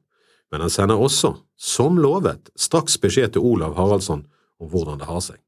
men 0.54 0.64
han 0.64 0.72
sender 0.72 1.02
også, 1.02 1.34
som 1.60 2.00
lovet, 2.00 2.54
straks 2.56 2.96
beskjed 3.02 3.36
til 3.36 3.44
Olav 3.44 3.76
Haraldsson 3.76 4.24
om 4.62 4.72
hvordan 4.72 5.02
det 5.02 5.10
har 5.10 5.20
seg. 5.26 5.42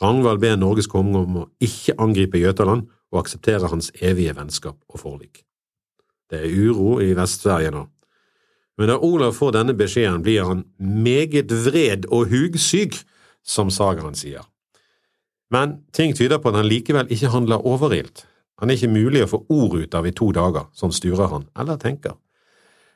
Rangvald 0.00 0.40
ber 0.40 0.56
Norges 0.56 0.88
konge 0.88 1.20
om 1.20 1.38
å 1.42 1.46
ikke 1.60 1.98
angripe 2.00 2.40
Jøtaland 2.40 2.88
og 3.12 3.22
akseptere 3.26 3.68
hans 3.68 3.92
evige 4.00 4.32
vennskap 4.38 4.78
og 4.88 5.02
forlik. 5.02 5.44
Det 6.30 6.38
er 6.40 6.68
uro 6.70 7.00
i 7.02 7.10
Vest-Sverige 7.18 7.72
nå, 7.74 7.88
men 8.80 8.88
da 8.88 8.96
Olav 9.04 9.34
får 9.36 9.52
denne 9.58 9.74
beskjeden, 9.76 10.22
blir 10.24 10.46
han 10.48 10.62
meget 10.80 11.50
vred 11.52 12.06
og 12.08 12.30
hugsyk, 12.30 12.94
som 13.44 13.68
sagaen 13.68 14.16
sier. 14.16 14.46
Men 15.52 15.82
ting 15.92 16.14
tyder 16.16 16.40
på 16.40 16.48
at 16.48 16.56
han 16.62 16.68
likevel 16.70 17.10
ikke 17.12 17.28
handler 17.34 17.66
overilt. 17.66 18.24
Han 18.62 18.70
er 18.70 18.78
ikke 18.78 18.92
mulig 18.92 19.26
å 19.26 19.28
få 19.34 19.42
ord 19.52 19.76
ut 19.82 19.98
av 19.98 20.08
i 20.08 20.14
to 20.16 20.30
dager, 20.32 20.70
sånn 20.72 20.96
sturer 20.96 21.28
han, 21.28 21.44
eller 21.60 21.76
tenker. 21.80 22.16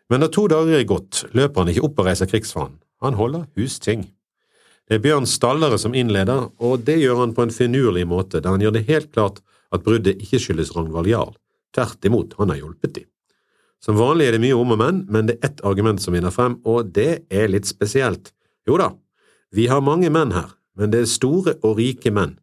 Men 0.09 0.25
når 0.25 0.33
to 0.33 0.47
dager 0.55 0.79
er 0.79 0.89
gått, 0.89 1.27
løper 1.37 1.61
han 1.61 1.73
ikke 1.75 1.85
opp 1.85 2.01
og 2.01 2.09
reiser 2.09 2.33
krigsfanen. 2.33 2.81
Han 3.05 3.21
holder 3.21 3.45
husting. 3.61 4.07
Det 4.89 4.97
er 4.97 5.05
Bjørn 5.05 5.29
Stallere 5.29 5.77
som 5.81 5.97
innleder, 5.97 6.51
og 6.65 6.85
det 6.89 6.97
gjør 7.01 7.27
han 7.27 7.37
på 7.37 7.45
en 7.45 7.53
finurlig 7.53 8.07
måte, 8.09 8.41
der 8.41 8.57
han 8.57 8.65
gjør 8.65 8.79
det 8.79 8.89
helt 8.89 9.13
klart 9.13 9.45
at 9.69 9.85
bruddet 9.85 10.21
ikke 10.25 10.41
skyldes 10.41 10.73
Ragnvald 10.77 11.13
Jarl. 11.13 11.37
Tvert 11.77 12.09
imot, 12.09 12.37
han 12.41 12.53
har 12.53 12.61
hjulpet 12.61 13.01
dem. 13.01 13.09
Som 13.85 13.99
vanlig 14.01 14.31
er 14.31 14.37
det 14.37 14.41
mye 14.41 14.57
om 14.57 14.73
og 14.73 14.81
men, 14.81 15.03
men 15.13 15.29
det 15.29 15.37
er 15.37 15.51
ett 15.51 15.65
argument 15.69 16.01
som 16.01 16.15
vinner 16.17 16.33
frem, 16.33 16.57
og 16.65 16.95
det 16.97 17.27
er 17.29 17.51
litt 17.53 17.69
spesielt. 17.69 18.33
Jo 18.65 18.79
da, 18.81 18.95
vi 19.53 19.67
har 19.69 19.85
mange 19.85 20.09
menn 20.13 20.33
her, 20.33 20.55
men 20.79 20.93
det 20.95 21.03
er 21.05 21.11
store 21.11 21.59
og 21.61 21.77
rike 21.83 22.13
menn, 22.15 22.39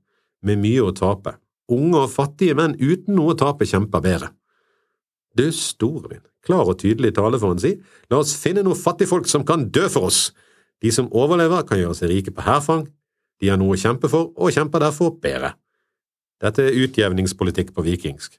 med 0.45 0.61
mye 0.61 0.83
å 0.85 0.93
tape, 0.97 1.39
Unge 1.71 2.01
og 2.03 2.11
fattige 2.11 2.55
menn 2.57 2.73
uten 2.81 3.15
noe 3.15 3.31
å 3.31 3.39
tape 3.39 3.63
kjemper 3.69 4.03
bedre. 4.03 4.27
Du 5.39 5.45
store 5.55 6.09
min, 6.11 6.23
klar 6.43 6.67
og 6.67 6.81
tydelig 6.81 7.13
tale 7.15 7.39
får 7.39 7.53
han 7.53 7.61
si, 7.63 7.71
la 8.11 8.19
oss 8.19 8.33
finne 8.35 8.65
noen 8.65 8.79
fattigfolk 8.79 9.29
som 9.31 9.45
kan 9.47 9.69
dø 9.71 9.85
for 9.91 10.09
oss. 10.09 10.33
De 10.83 10.91
som 10.91 11.07
overlever, 11.15 11.63
kan 11.69 11.79
gjøre 11.79 11.95
seg 11.95 12.11
rike 12.11 12.33
på 12.35 12.43
hærfang, 12.43 12.89
de 13.39 13.49
har 13.49 13.59
noe 13.61 13.77
å 13.77 13.79
kjempe 13.79 14.11
for 14.11 14.33
og 14.35 14.51
kjemper 14.53 14.83
derfor 14.83 15.15
bedre. 15.23 15.55
Dette 16.43 16.67
er 16.67 16.77
utjevningspolitikk 16.83 17.71
på 17.73 17.85
vikingsk. 17.85 18.35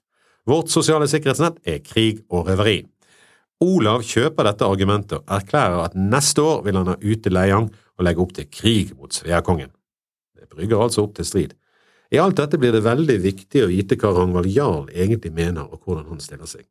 Vårt 0.49 0.73
sosiale 0.75 1.07
sikkerhetsnett 1.07 1.61
er 1.69 1.83
krig 1.87 2.25
og 2.33 2.49
røveri. 2.49 2.81
Olav 3.63 4.03
kjøper 4.03 4.49
dette 4.49 4.67
argumentet 4.67 5.21
og 5.21 5.35
erklærer 5.37 5.85
at 5.85 5.95
neste 5.95 6.43
år 6.43 6.65
vil 6.67 6.81
han 6.81 6.91
ha 6.91 6.97
ute 6.99 7.31
leian 7.31 7.69
og 7.71 8.07
legge 8.07 8.25
opp 8.25 8.35
til 8.35 8.49
krig 8.51 8.91
mot 8.99 9.15
Sveakongen. 9.15 9.71
Det 10.35 10.49
brygger 10.51 10.83
altså 10.83 11.05
opp 11.07 11.15
til 11.15 11.29
strid. 11.29 11.55
I 12.13 12.19
alt 12.21 12.37
dette 12.41 12.59
blir 12.61 12.75
det 12.75 12.83
veldig 12.85 13.21
viktig 13.23 13.63
å 13.63 13.71
vite 13.71 13.97
hva 13.97 14.11
Ragnvald 14.17 14.51
Jarl 14.51 14.91
egentlig 14.91 15.31
mener 15.33 15.65
og 15.65 15.87
hvordan 15.87 16.11
han 16.11 16.21
stiller 16.21 16.51
seg. 16.51 16.67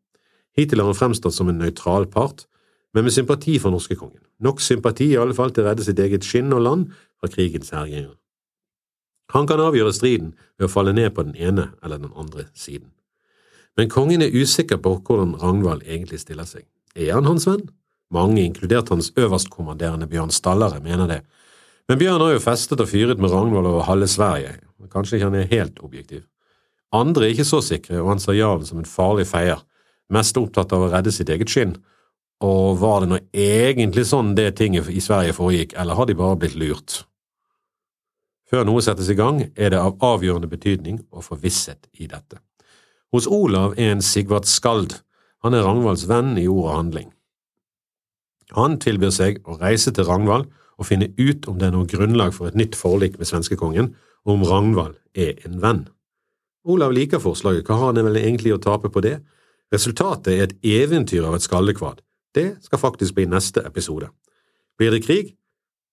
Hittil 0.58 0.84
har 0.84 0.92
han 0.92 1.00
fremstått 1.00 1.38
som 1.38 1.50
en 1.50 1.62
nøytral 1.64 2.10
part, 2.12 2.44
men 2.94 3.08
med 3.08 3.16
sympati 3.16 3.56
for 3.62 3.72
norskekongen. 3.72 4.20
Nok 4.44 4.60
sympati 4.62 5.14
i 5.14 5.20
alle 5.22 5.38
fall 5.38 5.56
til 5.56 5.64
å 5.64 5.72
redde 5.72 5.88
sitt 5.88 6.00
eget 6.04 6.28
skinn 6.28 6.52
og 6.52 6.66
land 6.68 6.90
fra 7.22 7.32
krigens 7.32 7.72
herjinger. 7.72 8.12
Han 9.32 9.48
kan 9.48 9.64
avgjøre 9.64 9.96
striden 9.96 10.34
ved 10.60 10.68
å 10.68 10.74
falle 10.74 10.92
ned 10.94 11.14
på 11.16 11.24
den 11.24 11.38
ene 11.40 11.72
eller 11.80 12.04
den 12.04 12.12
andre 12.20 12.50
siden. 12.52 12.92
Men 13.78 13.90
kongen 13.90 14.22
er 14.22 14.34
usikker 14.36 14.82
på 14.84 14.98
hvordan 15.00 15.38
Ragnvald 15.42 15.86
egentlig 15.88 16.20
stiller 16.22 16.48
seg. 16.48 16.66
Er 16.96 17.14
han 17.16 17.30
hans 17.30 17.48
venn? 17.48 17.70
Mange, 18.12 18.44
inkludert 18.44 18.92
hans 18.92 19.14
øverstkommanderende 19.16 20.10
Bjørn 20.12 20.34
Stallare, 20.36 20.82
mener 20.84 21.08
det, 21.08 21.22
men 21.92 22.00
Bjørn 22.00 22.22
har 22.24 22.36
jo 22.36 22.40
festet 22.40 22.80
og 22.80 22.88
fyret 22.88 23.20
med 23.20 23.34
Ragnvald 23.34 23.68
over 23.68 23.84
halve 23.84 24.08
Sverige, 24.08 24.54
kanskje 24.94 25.18
ikke 25.18 25.28
han 25.28 25.40
er 25.42 25.50
helt 25.52 25.80
objektiv. 25.84 26.22
Andre 26.96 27.26
er 27.26 27.34
ikke 27.34 27.48
så 27.48 27.62
sikre 27.64 28.02
og 28.02 28.14
anser 28.14 28.38
jarlen 28.38 28.68
som 28.68 28.80
en 28.80 28.88
farlig 28.88 29.26
feier, 29.28 29.60
mest 30.12 30.40
opptatt 30.40 30.72
av 30.76 30.86
å 30.86 30.90
redde 30.92 31.12
sitt 31.12 31.32
eget 31.32 31.52
skinn. 31.52 31.74
Og 32.48 32.80
var 32.80 33.04
det 33.04 33.10
nå 33.12 33.20
egentlig 33.36 34.06
sånn 34.08 34.34
det 34.40 34.54
tinget 34.60 34.88
i 34.88 35.04
Sverige 35.04 35.36
foregikk, 35.36 35.76
eller 35.76 36.00
har 36.00 36.08
de 36.08 36.16
bare 36.20 36.40
blitt 36.40 36.56
lurt? 36.60 37.02
Før 38.48 38.64
noe 38.68 38.84
settes 38.84 39.12
i 39.12 39.16
gang, 39.20 39.44
er 39.56 39.76
det 39.76 39.80
av 39.84 40.00
avgjørende 40.00 40.48
betydning 40.52 41.04
å 41.12 41.24
få 41.24 41.36
visshet 41.44 41.88
i 42.00 42.08
dette. 42.08 42.40
Hos 43.12 43.28
Olav 43.28 43.74
er 43.76 43.92
en 43.92 44.02
Sigvart 44.02 44.48
Skald, 44.48 45.02
han 45.44 45.56
er 45.58 45.66
Ragnvalds 45.66 46.06
venn 46.08 46.38
i 46.40 46.46
ord 46.48 46.68
og 46.70 46.76
handling. 46.78 47.10
Han 48.56 48.78
tilbyr 48.80 49.12
seg 49.12 49.42
å 49.44 49.58
reise 49.60 49.92
til 49.96 50.08
Ragnvald 50.08 50.48
og 50.80 50.88
finne 50.88 51.10
ut 51.20 51.48
om 51.52 51.58
det 51.60 51.68
er 51.68 51.76
noe 51.76 51.90
grunnlag 51.90 52.32
for 52.36 52.48
et 52.48 52.58
nytt 52.60 52.78
forlik 52.80 53.18
med 53.20 53.28
svenskekongen, 53.28 53.92
og 54.24 54.34
om 54.38 54.46
Ragnvald 54.48 54.96
er 55.18 55.44
en 55.48 55.60
venn. 55.64 55.84
Olav 56.64 56.94
liker 56.96 57.20
forslaget, 57.20 57.68
hva 57.68 57.80
har 57.80 57.92
han 57.92 58.08
vel 58.08 58.20
egentlig 58.22 58.54
å 58.56 58.62
tape 58.62 58.92
på 58.94 59.04
det? 59.04 59.18
Resultatet 59.74 60.32
er 60.32 60.44
et 60.46 60.58
eventyr 60.68 61.26
av 61.28 61.36
et 61.36 61.44
skallekvad. 61.46 62.02
Det 62.36 62.62
skal 62.64 62.80
faktisk 62.80 63.18
bli 63.18 63.28
neste 63.28 63.64
episode. 63.68 64.12
Blir 64.80 64.94
det 64.96 65.04
krig? 65.04 65.34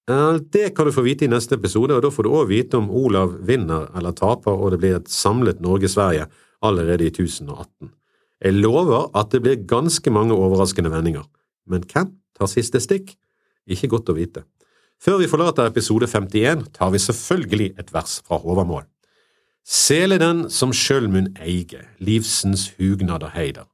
Det 0.07 0.69
kan 0.77 0.87
du 0.87 0.95
få 0.95 1.03
vite 1.05 1.27
i 1.27 1.31
neste 1.31 1.59
episode, 1.59 1.97
og 1.97 2.05
da 2.05 2.11
får 2.13 2.25
du 2.27 2.31
òg 2.31 2.53
vite 2.53 2.79
om 2.79 2.91
Olav 2.91 3.35
vinner 3.49 3.91
eller 3.99 4.15
taper, 4.17 4.55
og 4.55 4.73
det 4.73 4.81
blir 4.83 5.01
et 5.01 5.11
samlet 5.11 5.59
Norge-Sverige 5.65 6.29
allerede 6.65 7.07
i 7.07 7.13
1018. 7.13 7.91
Jeg 8.45 8.55
lover 8.55 9.09
at 9.19 9.33
det 9.33 9.43
blir 9.43 9.65
ganske 9.67 10.11
mange 10.11 10.35
overraskende 10.35 10.93
vendinger, 10.93 11.27
men 11.67 11.83
hvem 11.83 12.15
tar 12.39 12.51
siste 12.51 12.81
stikk? 12.81 13.17
Ikke 13.69 13.91
godt 13.91 14.11
å 14.13 14.17
vite. 14.17 14.45
Før 14.99 15.21
vi 15.21 15.29
forlater 15.31 15.69
episode 15.69 16.09
51, 16.11 16.65
tar 16.75 16.91
vi 16.91 16.99
selvfølgelig 17.03 17.73
et 17.79 17.93
vers 17.95 18.19
fra 18.27 18.39
Håvamål. 18.43 18.87
Sele 19.69 20.17
den 20.19 20.47
som 20.51 20.73
sjøl 20.73 21.11
munn 21.13 21.35
eige, 21.45 21.85
livsens 22.01 22.71
hugnader 22.79 23.31
heider, 23.35 23.69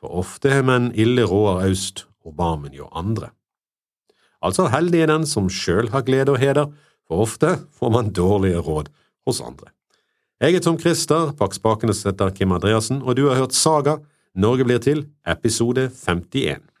for 0.00 0.22
ofte 0.22 0.52
har 0.52 0.64
menn 0.64 0.92
ille 0.94 1.26
råder 1.28 1.66
aust, 1.66 2.06
og 2.22 2.36
barmen 2.38 2.72
jo 2.76 2.86
andre. 2.94 3.32
Altså 4.42 4.68
heldig 4.70 5.02
er 5.02 5.10
den 5.10 5.26
som 5.26 5.50
sjøl 5.50 5.90
har 5.90 6.04
glede 6.06 6.34
og 6.34 6.40
heder, 6.42 6.70
for 7.08 7.24
ofte 7.26 7.56
får 7.74 7.90
man 7.94 8.12
dårlige 8.14 8.62
råd 8.62 8.90
hos 9.26 9.40
andre. 9.42 9.72
Jeg 10.42 10.56
er 10.58 10.62
Tom 10.64 10.74
Christer, 10.74 11.28
bak 11.38 11.52
spakene 11.54 11.94
setter 11.94 12.32
Kim 12.34 12.50
Andreassen, 12.50 12.98
og 13.06 13.14
du 13.14 13.28
har 13.28 13.38
hørt 13.38 13.54
Saga, 13.54 14.00
Norge 14.34 14.64
blir 14.66 14.80
til, 14.82 15.04
episode 15.22 15.84
51. 15.94 16.71